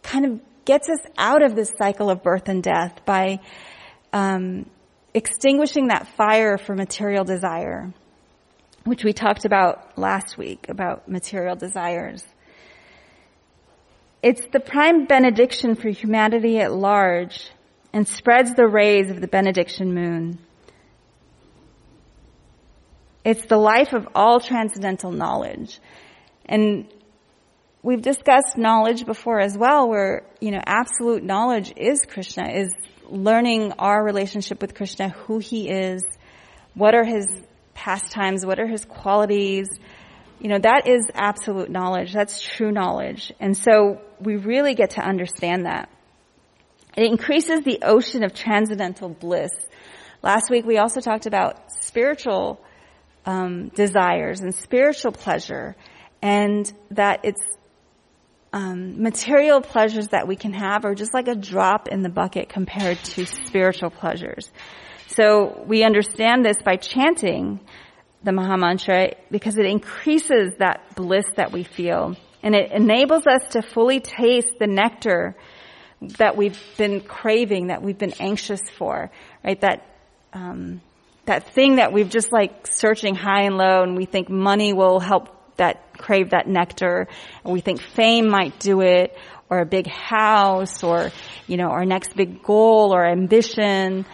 kind 0.03 0.25
of 0.25 0.41
gets 0.63 0.87
us 0.89 0.99
out 1.17 1.41
of 1.41 1.55
this 1.55 1.73
cycle 1.75 2.11
of 2.11 2.21
birth 2.21 2.47
and 2.49 2.61
death 2.61 3.03
by 3.03 3.39
um, 4.13 4.65
extinguishing 5.13 5.87
that 5.87 6.07
fire 6.15 6.57
for 6.57 6.75
material 6.75 7.23
desire, 7.23 7.93
which 8.83 9.03
we 9.03 9.13
talked 9.13 9.45
about 9.45 9.97
last 9.97 10.37
week 10.37 10.67
about 10.69 11.07
material 11.07 11.55
desires. 11.55 12.23
It's 14.21 14.45
the 14.51 14.59
prime 14.59 15.05
benediction 15.05 15.75
for 15.75 15.89
humanity 15.89 16.59
at 16.59 16.73
large 16.73 17.49
and 17.93 18.07
spreads 18.07 18.53
the 18.53 18.67
rays 18.67 19.09
of 19.09 19.21
the 19.21 19.27
benediction 19.27 19.93
moon. 19.93 20.39
It's 23.23 23.45
the 23.45 23.57
life 23.57 23.93
of 23.93 24.07
all 24.15 24.39
transcendental 24.39 25.11
knowledge. 25.11 25.79
And 26.45 26.87
we've 27.81 28.01
discussed 28.01 28.57
knowledge 28.57 29.05
before 29.05 29.39
as 29.39 29.57
well 29.57 29.87
where, 29.87 30.23
you 30.41 30.51
know, 30.51 30.61
absolute 30.65 31.23
knowledge 31.23 31.73
is 31.77 32.01
Krishna, 32.07 32.49
is 32.49 32.73
learning 33.11 33.73
our 33.79 34.03
relationship 34.03 34.61
with 34.61 34.75
Krishna, 34.75 35.09
who 35.09 35.39
he 35.39 35.69
is, 35.69 36.03
what 36.73 36.95
are 36.95 37.03
his 37.03 37.27
pastimes, 37.73 38.45
what 38.45 38.59
are 38.59 38.67
his 38.67 38.85
qualities, 38.85 39.67
You 40.39 40.47
know, 40.47 40.59
that 40.59 40.87
is 40.87 41.01
absolute 41.13 41.69
knowledge. 41.69 42.13
That's 42.13 42.39
true 42.39 42.71
knowledge. 42.71 43.33
And 43.39 43.57
so 43.57 44.01
we 44.21 44.37
really 44.37 44.73
get 44.73 44.91
to 44.91 45.01
understand 45.01 45.65
that. 45.65 45.89
It 46.95 47.03
increases 47.03 47.63
the 47.63 47.79
ocean 47.83 48.23
of 48.23 48.33
transcendental 48.33 49.09
bliss. 49.09 49.51
Last 50.23 50.49
week 50.49 50.65
we 50.65 50.77
also 50.77 51.01
talked 51.01 51.25
about 51.25 51.71
spiritual 51.83 52.61
um, 53.25 53.67
desires 53.69 54.41
and 54.41 54.55
spiritual 54.55 55.11
pleasure, 55.11 55.75
and 56.21 56.71
that 56.91 57.19
it's 57.23 57.41
um, 58.51 59.01
material 59.01 59.61
pleasures 59.61 60.07
that 60.09 60.27
we 60.27 60.35
can 60.35 60.53
have 60.53 60.85
are 60.85 60.95
just 60.95 61.13
like 61.13 61.27
a 61.27 61.35
drop 61.35 61.87
in 61.87 62.01
the 62.01 62.09
bucket 62.09 62.49
compared 62.49 62.97
to 62.97 63.25
spiritual 63.25 63.89
pleasures. 63.89 64.51
So 65.07 65.63
we 65.67 65.83
understand 65.83 66.45
this 66.45 66.57
by 66.63 66.77
chanting 66.77 67.59
the 68.23 68.31
Maha 68.31 68.57
Mantra 68.57 69.13
because 69.31 69.57
it 69.57 69.65
increases 69.65 70.55
that 70.59 70.95
bliss 70.95 71.25
that 71.35 71.51
we 71.51 71.63
feel. 71.63 72.15
And 72.41 72.55
it 72.55 72.71
enables 72.71 73.27
us 73.27 73.49
to 73.51 73.61
fully 73.61 73.99
taste 73.99 74.53
the 74.59 74.67
nectar 74.67 75.35
that 76.17 76.37
we've 76.37 76.59
been 76.77 77.01
craving, 77.01 77.67
that 77.67 77.81
we've 77.81 77.97
been 77.97 78.13
anxious 78.19 78.61
for, 78.77 79.11
right? 79.43 79.59
That, 79.61 79.85
um, 80.33 80.81
that 81.25 81.53
thing 81.53 81.75
that 81.75 81.91
we've 81.91 82.09
just 82.09 82.31
like 82.31 82.65
searching 82.67 83.15
high 83.15 83.43
and 83.43 83.57
low 83.57 83.83
and 83.83 83.97
we 83.97 84.05
think 84.05 84.29
money 84.29 84.73
will 84.73 84.99
help 84.99 85.38
that 85.59 85.97
crave 85.97 86.31
that 86.31 86.47
nectar 86.47 87.07
and 87.43 87.53
we 87.53 87.61
think 87.61 87.81
fame 87.81 88.27
might 88.27 88.59
do 88.59 88.81
it 88.81 89.15
or 89.49 89.59
a 89.59 89.65
big 89.65 89.87
house 89.87 90.83
or, 90.83 91.11
you 91.47 91.57
know, 91.57 91.69
our 91.69 91.85
next 91.85 92.15
big 92.15 92.43
goal 92.43 92.93
or 92.93 93.05
ambition. 93.05 94.05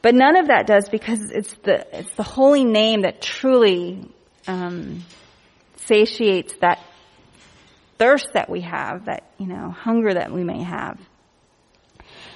But 0.00 0.14
none 0.14 0.36
of 0.36 0.48
that 0.48 0.66
does 0.66 0.88
because 0.88 1.30
it's 1.30 1.52
the, 1.64 1.86
it's 1.96 2.10
the 2.16 2.22
holy 2.22 2.64
name 2.64 3.02
that 3.02 3.20
truly, 3.20 4.08
um, 4.46 5.04
satiates 5.76 6.54
that 6.60 6.80
thirst 7.98 8.32
that 8.34 8.50
we 8.50 8.62
have, 8.62 9.04
that, 9.04 9.30
you 9.38 9.46
know, 9.46 9.70
hunger 9.70 10.14
that 10.14 10.32
we 10.32 10.42
may 10.42 10.62
have. 10.62 10.98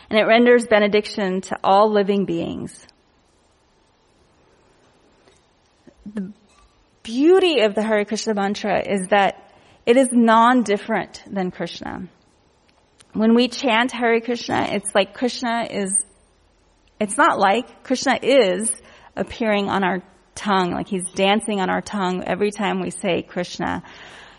And 0.09 0.19
it 0.19 0.25
renders 0.25 0.67
benediction 0.67 1.41
to 1.43 1.59
all 1.65 1.91
living 1.91 2.25
beings. 2.25 2.87
The 6.15 6.33
beauty 7.07 7.61
of 7.61 7.75
the 7.77 7.83
Hare 7.83 8.05
Krishna 8.05 8.35
mantra 8.35 8.83
is 8.85 9.09
that 9.09 9.53
it 9.87 9.97
is 9.97 10.09
non-different 10.11 11.23
than 11.31 11.53
Krishna. 11.53 12.09
When 13.13 13.35
we 13.35 13.47
chant 13.47 13.93
Hare 13.93 14.21
Krishna, 14.21 14.67
it's 14.73 14.93
like 14.93 15.15
Krishna 15.15 15.69
is, 15.71 15.97
it's 16.99 17.17
not 17.17 17.39
like, 17.39 17.85
Krishna 17.85 18.19
is 18.21 18.71
appearing 19.17 19.71
on 19.71 19.85
our 19.85 20.03
tongue, 20.35 20.73
like 20.73 20.89
he's 20.89 21.09
dancing 21.13 21.61
on 21.61 21.71
our 21.71 21.81
tongue 21.81 22.25
every 22.27 22.51
time 22.51 22.81
we 22.81 22.91
say 22.91 23.23
Krishna. 23.23 23.85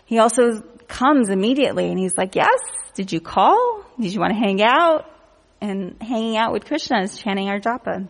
He 0.04 0.18
also 0.18 0.60
comes 0.86 1.30
immediately 1.30 1.88
and 1.88 1.98
he's 1.98 2.16
like, 2.18 2.36
yes, 2.36 2.60
did 2.94 3.12
you 3.12 3.20
call? 3.20 3.82
Did 3.98 4.12
you 4.12 4.20
want 4.20 4.34
to 4.34 4.38
hang 4.38 4.62
out? 4.62 5.06
And 5.60 5.96
hanging 6.02 6.36
out 6.36 6.52
with 6.52 6.66
Krishna 6.66 7.00
is 7.00 7.16
chanting 7.18 7.48
our 7.48 7.58
japa. 7.58 8.08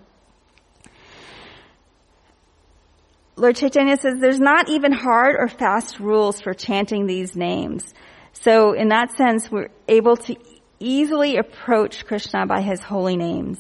Lord 3.38 3.57
Chaitanya 3.57 3.96
says 3.96 4.14
there's 4.18 4.40
not 4.40 4.68
even 4.68 4.92
hard 4.92 5.37
or 5.38 5.48
fast 5.48 6.01
rules 6.01 6.40
for 6.40 6.55
chanting 6.55 7.07
these 7.07 7.37
names. 7.37 7.94
So 8.33 8.72
in 8.72 8.88
that 8.88 9.16
sense, 9.16 9.51
we're 9.51 9.68
able 9.87 10.16
to 10.16 10.37
easily 10.81 11.37
approach 11.37 12.05
Krishna 12.05 12.46
by 12.46 12.62
his 12.62 12.81
holy 12.81 13.16
names. 13.16 13.59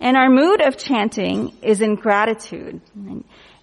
And 0.00 0.16
our 0.16 0.28
mood 0.28 0.60
of 0.60 0.76
chanting 0.76 1.56
is 1.62 1.80
in 1.80 1.94
gratitude. 1.94 2.80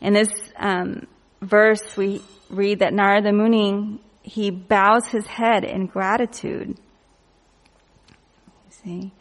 In 0.01 0.13
this 0.13 0.31
um, 0.57 1.05
verse, 1.41 1.97
we 1.97 2.21
read 2.49 2.79
that 2.79 2.93
Narada 2.93 3.31
Muni 3.31 3.99
he 4.21 4.51
bows 4.51 5.07
his 5.07 5.25
head 5.25 5.63
in 5.63 5.87
gratitude. 5.87 6.77
See? 8.69 9.11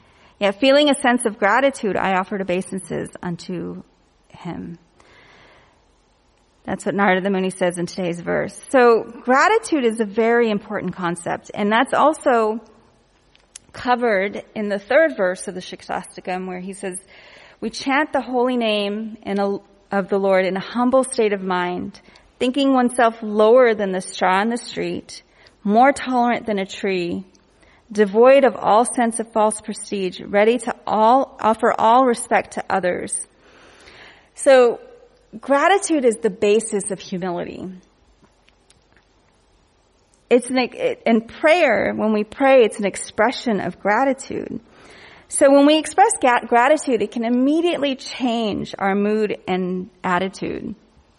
Yet 0.41 0.61
feeling 0.61 0.89
a 0.89 0.95
sense 0.95 1.27
of 1.27 1.39
gratitude, 1.39 1.97
I 1.97 2.17
offered 2.17 2.41
obeisances 2.41 3.11
unto 3.23 3.83
him. 4.29 4.79
That's 6.65 6.85
what 6.85 6.95
Narada 6.95 7.23
the 7.23 7.31
Muni 7.31 7.51
says 7.51 7.79
in 7.79 7.87
today's 7.87 8.21
verse. 8.21 8.61
So 8.71 9.05
gratitude 9.05 9.85
is 9.85 10.01
a 10.01 10.05
very 10.05 10.51
important 10.51 10.95
concept, 10.95 11.51
and 11.55 11.73
that's 11.73 11.95
also 11.95 12.61
covered 13.73 14.45
in 14.55 14.69
the 14.69 14.79
third 14.79 15.17
verse 15.17 15.49
of 15.49 15.55
the 15.55 15.61
Shikshastakam 15.61 16.47
where 16.47 16.61
he 16.61 16.73
says, 16.73 17.01
we 17.61 17.71
chant 17.71 18.13
the 18.13 18.21
holy 18.21 18.57
name 18.57 19.17
a, 19.25 19.59
of 19.91 20.09
the 20.09 20.19
Lord 20.19 20.47
in 20.47 20.57
a 20.57 20.61
humble 20.61 21.05
state 21.05 21.33
of 21.33 21.41
mind, 21.41 22.01
thinking 22.39 22.73
oneself 22.73 23.17
lower 23.23 23.75
than 23.75 23.93
the 23.93 24.01
straw 24.01 24.41
in 24.43 24.49
the 24.49 24.57
street, 24.57 25.23
more 25.65 25.93
tolerant 25.93 26.47
than 26.47 26.59
a 26.59 26.67
tree, 26.67 27.25
devoid 27.91 28.45
of 28.45 28.57
all 28.57 28.85
sense 28.85 29.21
of 29.21 29.33
false 29.33 29.61
prestige, 29.61 30.21
ready 30.21 30.59
to 30.59 30.75
all, 30.87 31.37
offer 31.41 31.73
all 31.79 32.05
respect 32.05 32.53
to 32.53 32.65
others. 32.69 33.27
So, 34.35 34.81
gratitude 35.41 36.05
is 36.05 36.17
the 36.19 36.31
basis 36.31 36.91
of 36.91 37.01
humility. 37.01 37.65
It's 40.31 40.51
an, 40.51 40.59
in 40.59 41.23
prayer, 41.23 41.95
when 41.95 42.13
we 42.13 42.25
pray, 42.25 42.65
it's 42.65 42.79
an 42.79 42.87
expression 42.87 43.61
of 43.61 43.81
gratitude. 43.81 44.61
So 45.29 45.51
when 45.51 45.67
we 45.67 45.79
express 45.79 46.13
gratitude, 46.47 47.03
it 47.03 47.11
can 47.11 47.25
immediately 47.25 47.97
change 47.97 48.75
our 48.79 48.95
mood 48.95 49.37
and 49.47 49.91
attitude. 50.03 50.75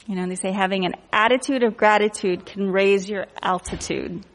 You 0.08 0.16
know, 0.16 0.28
they 0.28 0.36
say 0.36 0.52
having 0.52 0.86
an 0.86 0.94
attitude 1.14 1.62
of 1.62 1.78
gratitude 1.78 2.44
can 2.46 2.72
raise 2.72 3.08
your 3.08 3.28
altitude. 3.42 4.26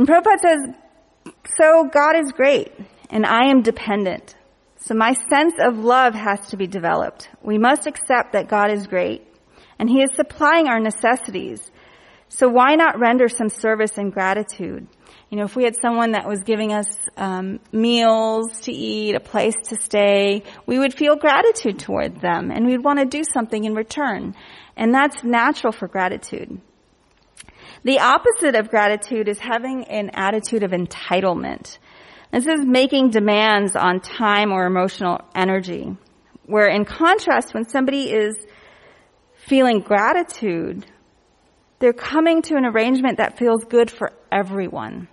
And 0.00 0.08
Prabhupada 0.08 0.40
says, 0.40 1.32
so 1.60 1.84
God 1.84 2.16
is 2.16 2.32
great 2.32 2.72
and 3.10 3.26
I 3.26 3.50
am 3.50 3.60
dependent. 3.60 4.34
So 4.78 4.94
my 4.94 5.12
sense 5.28 5.52
of 5.60 5.76
love 5.76 6.14
has 6.14 6.40
to 6.48 6.56
be 6.56 6.66
developed. 6.66 7.28
We 7.42 7.58
must 7.58 7.86
accept 7.86 8.32
that 8.32 8.48
God 8.48 8.70
is 8.70 8.86
great 8.86 9.26
and 9.78 9.90
He 9.90 10.00
is 10.00 10.08
supplying 10.14 10.68
our 10.68 10.80
necessities. 10.80 11.70
So 12.30 12.48
why 12.48 12.76
not 12.76 12.98
render 12.98 13.28
some 13.28 13.50
service 13.50 13.98
and 13.98 14.10
gratitude? 14.10 14.86
You 15.28 15.36
know, 15.36 15.44
if 15.44 15.54
we 15.54 15.64
had 15.64 15.76
someone 15.82 16.12
that 16.12 16.26
was 16.26 16.44
giving 16.44 16.72
us 16.72 16.86
um, 17.18 17.60
meals 17.70 18.58
to 18.62 18.72
eat, 18.72 19.14
a 19.14 19.20
place 19.20 19.56
to 19.64 19.76
stay, 19.76 20.44
we 20.64 20.78
would 20.78 20.94
feel 20.94 21.16
gratitude 21.16 21.78
toward 21.78 22.22
them, 22.22 22.50
and 22.50 22.64
we'd 22.64 22.82
want 22.82 23.00
to 23.00 23.04
do 23.04 23.22
something 23.22 23.64
in 23.64 23.74
return. 23.74 24.34
And 24.78 24.94
that's 24.94 25.22
natural 25.22 25.74
for 25.74 25.88
gratitude. 25.88 26.58
The 27.82 27.98
opposite 28.00 28.56
of 28.56 28.68
gratitude 28.68 29.28
is 29.28 29.38
having 29.38 29.84
an 29.84 30.10
attitude 30.12 30.62
of 30.62 30.72
entitlement. 30.72 31.78
This 32.30 32.46
is 32.46 32.64
making 32.64 33.10
demands 33.10 33.74
on 33.74 34.00
time 34.00 34.52
or 34.52 34.66
emotional 34.66 35.20
energy. 35.34 35.96
Where 36.44 36.68
in 36.68 36.84
contrast, 36.84 37.54
when 37.54 37.64
somebody 37.64 38.12
is 38.12 38.36
feeling 39.34 39.80
gratitude, 39.80 40.84
they're 41.78 41.94
coming 41.94 42.42
to 42.42 42.56
an 42.56 42.66
arrangement 42.66 43.16
that 43.16 43.38
feels 43.38 43.64
good 43.64 43.90
for 43.90 44.12
everyone. 44.30 45.08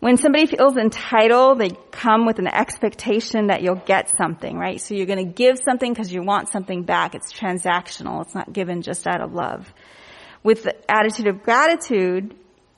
When 0.00 0.16
somebody 0.16 0.46
feels 0.46 0.76
entitled, 0.76 1.60
they 1.60 1.70
come 1.92 2.26
with 2.26 2.38
an 2.38 2.48
expectation 2.48 3.48
that 3.48 3.62
you'll 3.62 3.76
get 3.76 4.10
something, 4.16 4.56
right? 4.56 4.80
So 4.80 4.94
you're 4.94 5.06
going 5.06 5.24
to 5.24 5.32
give 5.32 5.58
something 5.64 5.92
because 5.92 6.12
you 6.12 6.22
want 6.22 6.50
something 6.50 6.82
back. 6.82 7.14
It's 7.14 7.32
transactional. 7.32 8.22
It's 8.22 8.34
not 8.34 8.52
given 8.52 8.82
just 8.82 9.06
out 9.06 9.20
of 9.20 9.32
love 9.32 9.72
with 10.42 10.64
the 10.64 10.90
attitude 10.90 11.26
of 11.26 11.42
gratitude, 11.42 12.34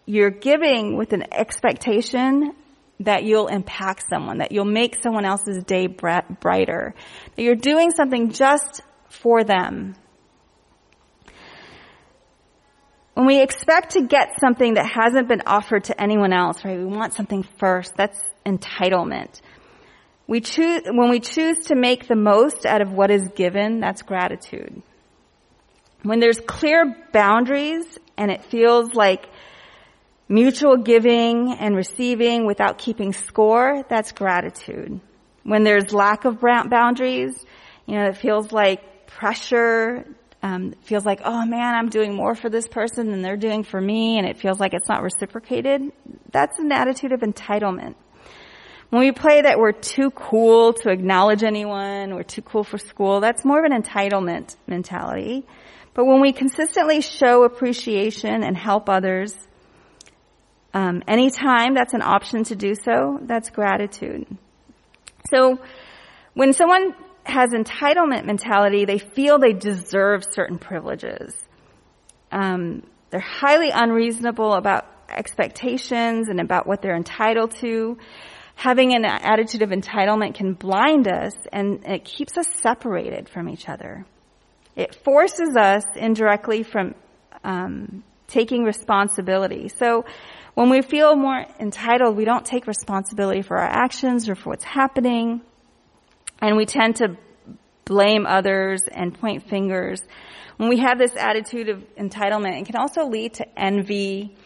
you're 0.07 0.31
giving 0.31 0.97
with 0.97 1.13
an 1.13 1.25
expectation 1.33 2.55
that 3.01 3.25
you'll 3.25 3.49
impact 3.49 4.05
someone, 4.09 4.39
that 4.39 4.53
you'll 4.53 4.65
make 4.65 5.03
someone 5.03 5.25
else's 5.25 5.65
day 5.65 5.87
brighter, 5.87 6.95
that 7.35 7.43
you're 7.43 7.55
doing 7.55 7.91
something 7.91 8.31
just 8.31 8.83
for 9.09 9.45
them. 9.45 9.95
When 13.15 13.27
we 13.27 13.41
expect 13.41 13.93
to 13.93 14.03
get 14.03 14.41
something 14.41 14.75
that 14.75 14.91
hasn't 14.91 15.29
been 15.29 15.43
offered 15.47 15.85
to 15.85 16.01
anyone 16.01 16.33
else, 16.33 16.65
right? 16.65 16.77
We 16.77 16.85
want 16.85 17.15
something 17.15 17.45
first. 17.59 17.97
That's 17.97 18.21
entitlement. 18.45 19.41
We 20.27 20.41
choose, 20.41 20.83
when 20.87 21.11
we 21.11 21.21
choose 21.21 21.59
to 21.67 21.77
make 21.77 22.09
the 22.09 22.17
most 22.17 22.67
out 22.67 22.81
of 22.81 22.93
what 22.93 23.11
is 23.11 23.29
given, 23.37 23.79
that's 23.79 24.03
gratitude. 24.03 24.83
When 26.05 26.21
there's 26.21 26.39
clear 26.39 26.95
boundaries 27.13 27.99
and 28.19 28.31
it 28.31 28.45
feels 28.45 28.93
like 28.95 29.27
mutual 30.29 30.77
giving 30.77 31.53
and 31.55 31.75
receiving 31.75 32.47
without 32.47 32.77
keeping 32.77 33.15
score, 33.15 33.83
that's 33.89 34.13
gratitude. 34.13 35.01
When 35.45 35.65
there's 35.65 35.95
lack 35.95 36.27
of 36.27 36.41
boundaries, 36.41 37.43
you 37.87 37.95
know, 37.95 38.05
it 38.05 38.19
feels 38.19 38.53
like 38.53 39.07
pressure, 39.07 40.05
um, 40.43 40.75
feels 40.83 41.07
like, 41.07 41.23
oh 41.25 41.47
man, 41.47 41.75
I'm 41.75 41.89
doing 41.89 42.15
more 42.15 42.35
for 42.35 42.51
this 42.51 42.69
person 42.69 43.11
than 43.11 43.23
they're 43.23 43.39
doing 43.39 43.63
for 43.65 43.81
me, 43.81 44.19
and 44.19 44.27
it 44.27 44.37
feels 44.37 44.61
like 44.61 44.75
it's 44.75 44.89
not 44.91 45.03
reciprocated. 45.03 45.91
That's 46.31 46.59
an 46.59 46.71
attitude 46.71 47.13
of 47.13 47.21
entitlement. 47.21 47.95
When 48.91 49.01
we 49.01 49.13
play 49.13 49.41
that 49.41 49.59
we're 49.59 49.73
too 49.73 50.11
cool 50.11 50.75
to 50.75 50.91
acknowledge 50.91 51.43
anyone, 51.43 52.15
we're 52.15 52.25
too 52.25 52.43
cool 52.43 52.63
for 52.63 52.77
school, 52.77 53.21
that's 53.21 53.43
more 53.43 53.59
of 53.59 53.65
an 53.65 53.83
entitlement 53.83 54.55
mentality. 54.67 55.47
But 55.95 56.07
when 56.07 56.21
we 56.21 56.33
consistently 56.33 57.01
show 57.01 57.45
appreciation 57.45 58.43
and 58.43 58.57
help 58.57 58.89
others, 58.89 59.35
um, 60.75 61.03
anytime 61.07 61.75
that's 61.75 61.95
an 61.95 62.03
option 62.03 62.43
to 62.45 62.57
do 62.57 62.75
so, 62.75 63.21
that's 63.23 63.51
gratitude. 63.51 64.27
So 65.31 65.61
when 66.35 66.53
someone 66.53 66.95
has 67.25 67.51
entitlement 67.51 68.27
mentality, 68.27 68.85
they 68.85 68.99
feel 68.99 69.39
they 69.39 69.53
deserve 69.53 70.25
certain 70.29 70.59
privileges. 70.59 71.35
Um, 72.33 72.83
they're 73.11 73.21
highly 73.21 73.71
unreasonable 73.71 74.55
about 74.55 74.87
expectations 75.09 76.29
and 76.29 76.41
about 76.41 76.67
what 76.67 76.83
they're 76.83 76.97
entitled 76.97 77.53
to 77.61 77.97
having 78.57 78.95
an 78.95 79.05
attitude 79.05 79.63
of 79.63 79.71
entitlement 79.71 80.35
can 80.35 80.55
blind 80.55 81.09
us 81.09 81.35
and 81.53 81.85
it 81.87 82.05
keeps 82.05 82.37
us 82.37 82.47
separated 82.61 83.29
from 83.29 83.49
each 83.49 83.69
other. 83.69 84.05
It 84.77 84.95
forces 84.95 85.57
us 85.57 85.85
indirectly 85.95 86.63
from 86.63 86.95
um, 87.45 88.03
taking 88.27 88.65
responsibility. 88.65 89.69
So 89.69 90.05
when 90.55 90.71
we 90.71 90.83
feel 90.83 91.17
more 91.17 91.45
entitled, 91.61 92.17
we 92.17 92.25
don't 92.25 92.45
take 92.45 92.67
responsibility 92.67 93.43
for 93.43 93.59
our 93.59 93.69
actions 93.69 94.29
or 94.29 94.35
for 94.35 94.51
what's 94.51 94.65
happening, 94.65 95.43
and 96.41 96.57
we 96.57 96.67
tend 96.67 96.97
to 96.97 97.17
blame 97.85 98.27
others 98.27 98.83
and 98.91 99.19
point 99.19 99.49
fingers. 99.49 100.01
When 100.57 100.69
we 100.69 100.79
have 100.79 100.99
this 100.99 101.15
attitude 101.17 101.69
of 101.69 101.85
entitlement, 101.97 102.61
it 102.61 102.67
can 102.67 102.77
also 102.77 103.07
lead 103.07 103.35
to 103.35 103.59
envy. 103.59 104.37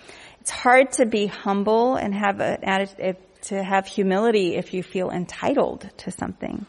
It's 0.41 0.51
hard 0.51 0.93
to 0.93 1.07
be 1.07 1.26
humble 1.26 1.97
and 1.97 2.14
have 2.14 2.41
an 2.41 2.64
attitude, 2.64 3.16
to 3.43 3.62
have 3.62 3.87
humility 3.87 4.57
if 4.57 4.74
you 4.74 4.83
feel 4.83 5.11
entitled 5.11 5.89
to 5.99 6.11
something. 6.11 6.66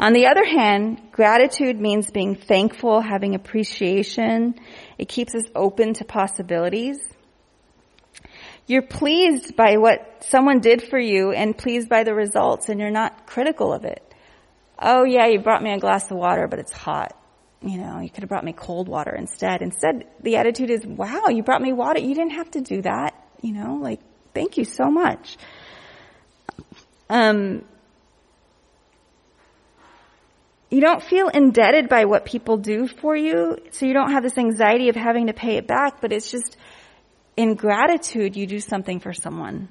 On 0.00 0.14
the 0.14 0.28
other 0.28 0.46
hand, 0.46 1.12
gratitude 1.12 1.78
means 1.78 2.10
being 2.10 2.34
thankful, 2.34 3.02
having 3.02 3.34
appreciation. 3.34 4.54
It 4.96 5.10
keeps 5.10 5.34
us 5.34 5.44
open 5.54 5.92
to 5.94 6.06
possibilities. 6.06 6.98
You're 8.66 8.80
pleased 8.80 9.56
by 9.56 9.76
what 9.76 10.24
someone 10.24 10.60
did 10.60 10.82
for 10.82 10.98
you 10.98 11.32
and 11.32 11.56
pleased 11.56 11.90
by 11.90 12.04
the 12.04 12.14
results 12.14 12.70
and 12.70 12.80
you're 12.80 12.90
not 12.90 13.26
critical 13.26 13.74
of 13.74 13.84
it. 13.84 14.02
Oh 14.78 15.04
yeah, 15.04 15.26
you 15.26 15.38
brought 15.38 15.62
me 15.62 15.70
a 15.74 15.78
glass 15.78 16.10
of 16.10 16.16
water, 16.16 16.48
but 16.48 16.58
it's 16.58 16.72
hot. 16.72 17.14
You 17.60 17.76
know, 17.76 18.00
you 18.00 18.08
could 18.08 18.22
have 18.22 18.30
brought 18.30 18.44
me 18.44 18.54
cold 18.54 18.88
water 18.88 19.14
instead. 19.14 19.60
Instead, 19.60 20.06
the 20.22 20.36
attitude 20.36 20.70
is, 20.70 20.86
wow, 20.86 21.26
you 21.28 21.42
brought 21.42 21.60
me 21.60 21.74
water. 21.74 22.00
You 22.00 22.14
didn't 22.14 22.36
have 22.36 22.50
to 22.52 22.62
do 22.62 22.80
that. 22.82 23.22
You 23.42 23.52
know, 23.52 23.74
like, 23.74 24.00
thank 24.32 24.56
you 24.56 24.64
so 24.64 24.90
much. 24.90 25.36
Um, 27.10 27.66
you 30.70 30.80
don't 30.80 31.02
feel 31.02 31.28
indebted 31.28 31.88
by 31.88 32.04
what 32.04 32.24
people 32.24 32.56
do 32.56 32.86
for 32.86 33.16
you, 33.16 33.58
so 33.72 33.86
you 33.86 33.92
don't 33.92 34.12
have 34.12 34.22
this 34.22 34.38
anxiety 34.38 34.88
of 34.88 34.96
having 34.96 35.26
to 35.26 35.32
pay 35.32 35.56
it 35.56 35.66
back, 35.66 36.00
but 36.00 36.12
it's 36.12 36.30
just 36.30 36.56
in 37.36 37.54
gratitude 37.54 38.36
you 38.36 38.46
do 38.46 38.60
something 38.60 39.00
for 39.00 39.12
someone. 39.12 39.68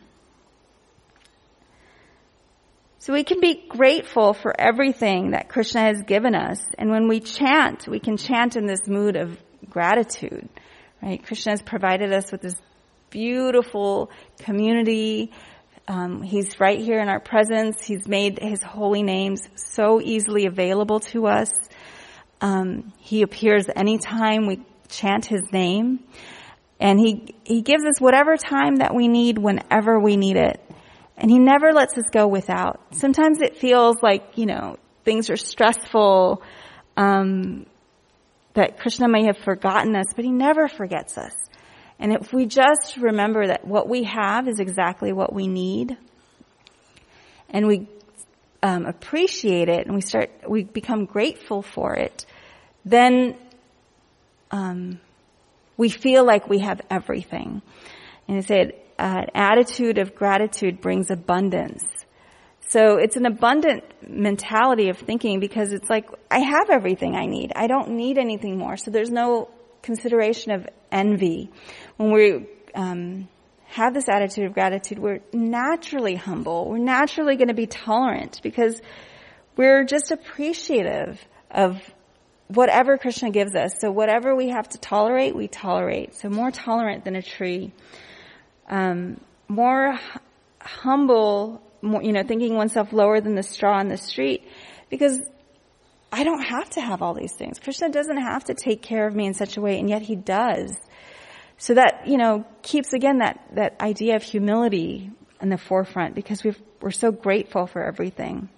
So 3.00 3.14
we 3.14 3.24
can 3.24 3.39
be 3.39 3.64
grateful 3.70 4.34
for 4.34 4.54
everything 4.60 5.32
that 5.32 5.47
Krishna 5.47 5.82
has 5.82 6.02
given 6.04 6.36
us. 6.36 6.60
And 6.78 6.89
when 6.89 7.08
we 7.08 7.22
chant, 7.22 7.88
we 7.88 8.02
can 8.02 8.18
chant 8.18 8.58
in 8.58 8.66
this 8.66 8.88
mood 8.88 9.16
of 9.16 9.38
gratitude, 9.70 10.50
right? 11.02 11.24
Krishna 11.26 11.54
has 11.54 11.62
provided 11.62 12.12
us 12.12 12.30
with 12.30 12.41
this 12.41 12.56
beautiful 13.10 14.12
community 14.39 15.32
um, 15.90 16.22
he's 16.22 16.60
right 16.60 16.80
here 16.80 17.00
in 17.00 17.10
our 17.10 17.20
presence. 17.20 17.84
He's 17.84 18.08
made 18.08 18.38
his 18.40 18.62
holy 18.62 19.02
names 19.02 19.42
so 19.56 20.00
easily 20.00 20.46
available 20.46 21.00
to 21.12 21.26
us. 21.26 21.52
Um, 22.42 22.94
he 23.00 23.24
appears 23.24 23.66
anytime 23.76 24.46
we 24.46 24.62
chant 24.88 25.26
his 25.26 25.52
name. 25.52 26.02
And 26.80 27.00
he, 27.00 27.34
he 27.44 27.64
gives 27.64 27.84
us 27.84 28.00
whatever 28.00 28.38
time 28.38 28.78
that 28.78 28.94
we 28.94 29.08
need 29.08 29.40
whenever 29.40 30.00
we 30.00 30.16
need 30.16 30.38
it. 30.38 30.62
And 31.18 31.30
he 31.30 31.40
never 31.40 31.74
lets 31.74 31.98
us 31.98 32.06
go 32.12 32.28
without. 32.28 32.80
Sometimes 32.92 33.42
it 33.42 33.58
feels 33.58 33.98
like, 34.04 34.38
you 34.38 34.46
know, 34.46 34.78
things 35.04 35.32
are 35.32 35.38
stressful, 35.38 36.44
um, 36.96 37.66
that 38.54 38.80
Krishna 38.80 39.10
may 39.10 39.26
have 39.26 39.38
forgotten 39.38 39.96
us, 39.96 40.06
but 40.16 40.24
he 40.24 40.32
never 40.32 40.68
forgets 40.68 41.18
us. 41.18 41.36
And 42.00 42.14
if 42.14 42.32
we 42.32 42.45
just 42.45 42.97
remember 42.97 43.47
that 43.47 43.68
what 43.68 43.89
we 43.89 44.04
have 44.04 44.47
is 44.47 44.60
exactly 44.60 45.12
what 45.12 45.34
we 45.34 45.47
need, 45.47 45.97
and 47.50 47.68
we 47.68 47.88
um, 48.64 48.86
appreciate 48.86 49.68
it, 49.68 49.86
and 49.86 49.93
we 49.95 50.02
start, 50.02 50.32
we 50.47 50.64
become 50.64 51.06
grateful 51.06 51.62
for 51.62 51.95
it, 51.95 52.26
then 52.86 53.36
um, 54.52 55.00
we 55.76 55.89
feel 55.89 56.26
like 56.26 56.50
we 56.50 56.60
have 56.60 56.82
everything. 56.89 57.62
And 58.28 58.38
I 58.38 58.41
said, 58.41 58.74
uh, 58.97 59.24
an 59.24 59.30
attitude 59.34 59.97
of 59.97 60.16
gratitude 60.16 60.82
brings 60.82 61.10
abundance. 61.10 61.84
So 62.70 62.97
it's 62.97 63.16
an 63.16 63.26
abundant 63.26 63.84
mentality 64.08 64.89
of 64.89 64.97
thinking 64.97 65.39
because 65.39 65.74
it's 65.74 65.89
like, 65.89 66.08
I 66.30 66.39
have 66.39 66.70
everything 66.70 67.16
I 67.16 67.26
need. 67.26 67.52
I 67.56 67.68
don't 67.68 67.91
need 67.91 68.18
anything 68.18 68.58
more. 68.58 68.78
So 68.78 68.91
there's 68.91 69.10
no 69.10 69.50
consideration 69.82 70.52
of 70.52 70.68
envy 70.91 71.50
when 72.00 72.14
we 72.14 72.47
um, 72.76 73.28
have 73.66 73.93
this 73.93 74.08
attitude 74.08 74.45
of 74.45 74.54
gratitude, 74.54 75.00
we're 75.00 75.20
naturally 75.34 76.16
humble. 76.16 76.70
We're 76.70 76.78
naturally 76.78 77.36
going 77.36 77.50
to 77.50 77.54
be 77.54 77.68
tolerant 77.68 78.39
because 78.41 78.82
we're 79.58 79.84
just 79.84 80.12
appreciative 80.12 81.20
of 81.52 81.82
whatever 82.47 82.97
Krishna 82.97 83.32
gives 83.32 83.54
us. 83.54 83.74
So 83.82 83.91
whatever 83.91 84.34
we 84.34 84.47
have 84.47 84.70
to 84.70 84.78
tolerate, 84.78 85.36
we 85.36 85.50
tolerate. 85.50 86.16
So 86.16 86.30
more 86.30 86.52
tolerant 86.52 87.04
than 87.04 87.18
a 87.18 87.22
tree. 87.22 87.74
Um, 88.70 89.20
more 89.50 90.00
humble, 90.62 91.62
more, 91.82 92.02
you 92.02 92.14
know, 92.14 92.24
thinking 92.24 92.56
oneself 92.56 92.93
lower 92.93 93.20
than 93.20 93.36
the 93.36 93.43
straw 93.43 93.78
in 93.82 93.89
the 93.89 93.97
street 93.97 94.47
because 94.89 95.20
I 96.14 96.24
don't 96.24 96.43
have 96.43 96.70
to 96.72 96.82
have 96.82 97.02
all 97.02 97.14
these 97.14 97.34
things. 97.34 97.60
Krishna 97.60 97.89
doesn't 97.89 98.22
have 98.22 98.45
to 98.45 98.54
take 98.54 98.82
care 98.82 99.06
of 99.06 99.14
me 99.14 99.28
in 99.28 99.34
such 99.34 99.58
a 99.58 99.62
way, 99.62 99.78
and 99.78 99.89
yet 99.89 100.02
he 100.02 100.16
does. 100.16 100.78
So 101.60 101.76
that, 101.76 102.07
you 102.07 102.18
know, 102.18 102.45
keeps 102.64 102.93
again 102.93 103.20
that, 103.20 103.39
that 103.53 103.80
idea 103.80 104.16
of 104.16 104.24
humility 104.24 105.12
in 105.41 105.49
the 105.49 105.57
forefront 105.57 106.16
because 106.16 106.43
we 106.43 106.51
are 106.51 106.55
we're 106.82 106.91
so 106.91 107.12
grateful 107.12 107.68
for 107.68 107.84
everything. 107.84 108.49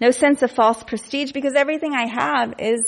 No 0.00 0.10
sense 0.10 0.42
of 0.42 0.50
false 0.50 0.82
prestige 0.82 1.32
because 1.32 1.54
everything 1.54 1.92
I 1.94 2.06
have 2.06 2.54
is 2.58 2.80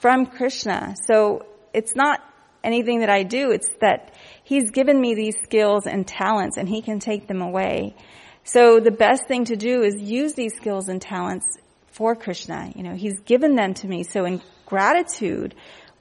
from 0.00 0.26
Krishna. 0.26 0.94
So 1.06 1.46
it's 1.72 1.94
not 1.94 2.20
anything 2.62 3.00
that 3.00 3.10
I 3.10 3.22
do. 3.22 3.50
It's 3.50 3.68
that 3.80 4.14
He's 4.44 4.70
given 4.70 5.00
me 5.00 5.14
these 5.14 5.36
skills 5.42 5.86
and 5.86 6.06
talents 6.06 6.56
and 6.56 6.68
He 6.68 6.82
can 6.82 7.00
take 7.00 7.26
them 7.26 7.42
away. 7.42 7.94
So 8.44 8.80
the 8.80 8.90
best 8.90 9.26
thing 9.28 9.46
to 9.46 9.56
do 9.56 9.82
is 9.82 10.00
use 10.00 10.34
these 10.34 10.54
skills 10.54 10.88
and 10.88 11.00
talents 11.00 11.46
for 11.88 12.14
Krishna. 12.14 12.72
You 12.74 12.82
know, 12.82 12.94
He's 12.94 13.20
given 13.20 13.54
them 13.54 13.74
to 13.74 13.86
me. 13.86 14.02
So 14.04 14.24
in 14.24 14.40
gratitude, 14.66 15.54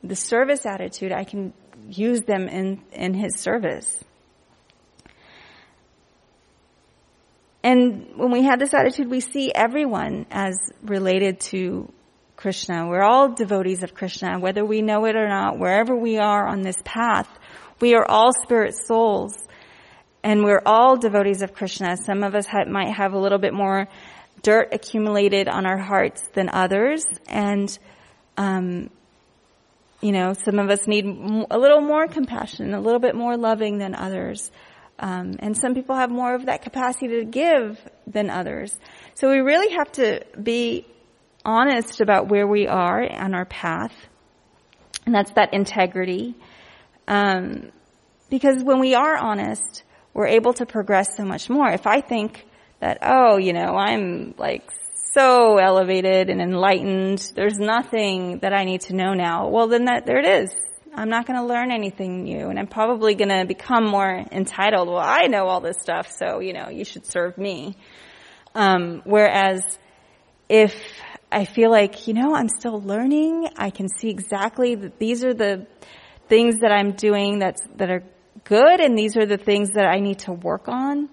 the 0.03 0.15
service 0.15 0.65
attitude, 0.65 1.11
I 1.11 1.23
can 1.23 1.53
use 1.89 2.21
them 2.21 2.47
in, 2.47 2.81
in 2.91 3.13
his 3.13 3.39
service. 3.39 4.03
And 7.63 8.11
when 8.15 8.31
we 8.31 8.43
have 8.43 8.59
this 8.59 8.73
attitude, 8.73 9.09
we 9.09 9.19
see 9.19 9.51
everyone 9.53 10.25
as 10.31 10.57
related 10.83 11.41
to 11.51 11.91
Krishna. 12.37 12.87
We're 12.87 13.01
all 13.01 13.33
devotees 13.33 13.83
of 13.83 13.93
Krishna, 13.93 14.39
whether 14.39 14.63
we 14.63 14.81
know 14.81 15.05
it 15.05 15.15
or 15.15 15.27
not, 15.27 15.57
wherever 15.57 15.95
we 15.95 16.17
are 16.17 16.47
on 16.47 16.61
this 16.61 16.77
path. 16.85 17.27
We 17.81 17.95
are 17.95 18.05
all 18.07 18.31
spirit 18.31 18.75
souls. 18.87 19.33
And 20.23 20.43
we're 20.43 20.61
all 20.65 20.97
devotees 20.97 21.41
of 21.41 21.53
Krishna. 21.53 21.97
Some 21.97 22.23
of 22.23 22.35
us 22.35 22.45
have, 22.47 22.67
might 22.67 22.93
have 22.95 23.13
a 23.13 23.19
little 23.19 23.37
bit 23.37 23.53
more 23.53 23.87
dirt 24.43 24.69
accumulated 24.71 25.47
on 25.47 25.65
our 25.65 25.77
hearts 25.77 26.23
than 26.33 26.49
others. 26.49 27.05
And 27.27 27.77
um, 28.37 28.89
you 30.01 30.11
know, 30.11 30.33
some 30.33 30.59
of 30.59 30.69
us 30.69 30.87
need 30.87 31.05
a 31.05 31.57
little 31.57 31.81
more 31.81 32.07
compassion, 32.07 32.73
a 32.73 32.79
little 32.79 32.99
bit 32.99 33.15
more 33.15 33.35
loving 33.35 33.79
than 33.79 33.95
others. 33.95 34.51
Um, 34.99 35.35
and 35.39 35.55
some 35.55 35.75
people 35.75 35.95
have 35.95 36.09
more 36.09 36.35
of 36.35 36.47
that 36.47 36.61
capacity 36.61 37.19
to 37.19 37.25
give 37.25 37.79
than 38.05 38.29
others. 38.29 38.77
So 39.15 39.29
we 39.29 39.39
really 39.39 39.75
have 39.75 39.91
to 39.93 40.23
be 40.41 40.85
honest 41.45 42.01
about 42.01 42.29
where 42.29 42.47
we 42.47 42.67
are 42.67 43.01
on 43.09 43.33
our 43.33 43.45
path. 43.45 43.93
And 45.05 45.15
that's 45.15 45.31
that 45.31 45.53
integrity. 45.53 46.35
Um, 47.07 47.71
because 48.29 48.63
when 48.63 48.79
we 48.79 48.93
are 48.95 49.15
honest, 49.15 49.83
we're 50.13 50.27
able 50.27 50.53
to 50.53 50.65
progress 50.65 51.15
so 51.15 51.23
much 51.23 51.49
more. 51.49 51.69
If 51.69 51.87
I 51.87 52.01
think 52.01 52.45
that, 52.79 52.99
oh, 53.01 53.37
you 53.37 53.53
know, 53.53 53.75
I'm 53.75 54.33
like 54.37 54.69
so 55.17 55.57
elevated 55.57 56.29
and 56.29 56.39
enlightened. 56.39 57.31
There's 57.35 57.57
nothing 57.57 58.39
that 58.39 58.53
I 58.53 58.65
need 58.65 58.81
to 58.81 58.95
know 58.95 59.13
now. 59.15 59.47
Well, 59.47 59.67
then 59.67 59.85
that, 59.85 60.05
there 60.05 60.19
it 60.19 60.43
is. 60.43 60.53
I'm 60.93 61.09
not 61.09 61.25
going 61.25 61.39
to 61.39 61.45
learn 61.45 61.71
anything 61.71 62.23
new 62.23 62.49
and 62.49 62.59
I'm 62.59 62.67
probably 62.67 63.15
going 63.15 63.29
to 63.29 63.45
become 63.45 63.85
more 63.85 64.23
entitled. 64.31 64.87
Well, 64.87 64.97
I 64.99 65.25
know 65.27 65.47
all 65.47 65.59
this 65.59 65.77
stuff, 65.81 66.11
so, 66.11 66.39
you 66.39 66.53
know, 66.53 66.69
you 66.69 66.85
should 66.85 67.05
serve 67.05 67.37
me. 67.37 67.77
Um, 68.53 69.01
whereas 69.05 69.63
if 70.49 70.75
I 71.31 71.45
feel 71.45 71.71
like, 71.71 72.07
you 72.07 72.13
know, 72.13 72.35
I'm 72.35 72.49
still 72.49 72.79
learning, 72.79 73.49
I 73.57 73.71
can 73.71 73.89
see 73.89 74.09
exactly 74.09 74.75
that 74.75 74.99
these 74.99 75.23
are 75.23 75.33
the 75.33 75.65
things 76.29 76.59
that 76.59 76.71
I'm 76.71 76.91
doing 76.91 77.39
that's, 77.39 77.61
that 77.77 77.89
are 77.89 78.03
good 78.43 78.79
and 78.79 78.97
these 78.97 79.17
are 79.17 79.25
the 79.25 79.37
things 79.37 79.71
that 79.71 79.85
I 79.85 79.99
need 79.99 80.19
to 80.19 80.31
work 80.31 80.67
on, 80.67 81.09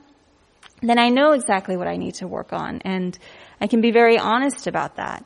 then 0.82 0.98
I 0.98 1.08
know 1.08 1.32
exactly 1.32 1.76
what 1.76 1.88
I 1.88 1.96
need 1.96 2.16
to 2.16 2.26
work 2.26 2.52
on 2.52 2.82
and 2.84 3.18
I 3.60 3.66
can 3.66 3.80
be 3.80 3.90
very 3.90 4.18
honest 4.18 4.66
about 4.66 4.96
that. 4.96 5.24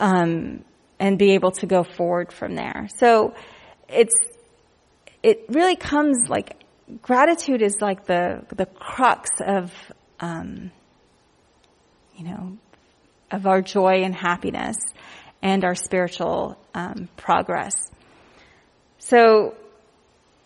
Um, 0.00 0.64
and 1.02 1.18
be 1.18 1.32
able 1.32 1.50
to 1.50 1.66
go 1.66 1.82
forward 1.82 2.32
from 2.32 2.54
there. 2.54 2.86
So 2.96 3.34
it's, 3.88 4.14
it 5.20 5.46
really 5.48 5.74
comes 5.74 6.28
like, 6.28 6.62
gratitude 7.02 7.60
is 7.60 7.80
like 7.80 8.06
the, 8.06 8.44
the 8.54 8.66
crux 8.66 9.28
of, 9.44 9.72
um, 10.20 10.70
you 12.14 12.24
know, 12.24 12.56
of 13.32 13.48
our 13.48 13.62
joy 13.62 14.04
and 14.04 14.14
happiness 14.14 14.76
and 15.42 15.64
our 15.64 15.74
spiritual 15.74 16.56
um, 16.72 17.08
progress. 17.16 17.74
So 18.98 19.56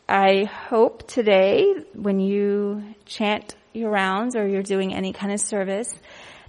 I 0.09 0.44
hope 0.44 1.07
today 1.07 1.74
when 1.92 2.18
you 2.18 2.82
chant 3.04 3.57
your 3.74 3.90
rounds 3.90 4.36
or 4.36 4.48
you're 4.48 4.62
doing 4.62 4.94
any 4.94 5.12
kind 5.12 5.34
of 5.34 5.40
service 5.40 5.92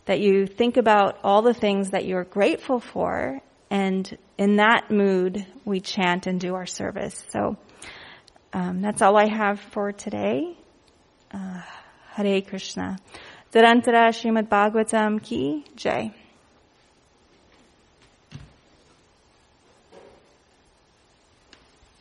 that 0.07 0.19
you 0.19 0.47
think 0.47 0.77
about 0.77 1.19
all 1.23 1.41
the 1.41 1.53
things 1.53 1.91
that 1.91 2.05
you're 2.05 2.23
grateful 2.23 2.79
for 2.79 3.39
and 3.69 4.17
in 4.37 4.55
that 4.55 4.89
mood 4.89 5.45
we 5.65 5.81
chant 5.81 6.27
and 6.27 6.39
do 6.39 6.55
our 6.55 6.65
service. 6.65 7.23
So 7.29 7.57
um, 8.53 8.81
that's 8.81 9.01
all 9.01 9.17
I 9.17 9.27
have 9.27 9.59
for 9.59 9.91
today. 9.91 10.57
Uh, 11.31 11.61
Hare 12.13 12.41
Krishna. 12.41 12.97
Tarantara 13.51 14.09
Srimad 14.09 14.47
Bhagavatam 14.47 15.21
ki 15.21 15.65
jai. 15.75 16.13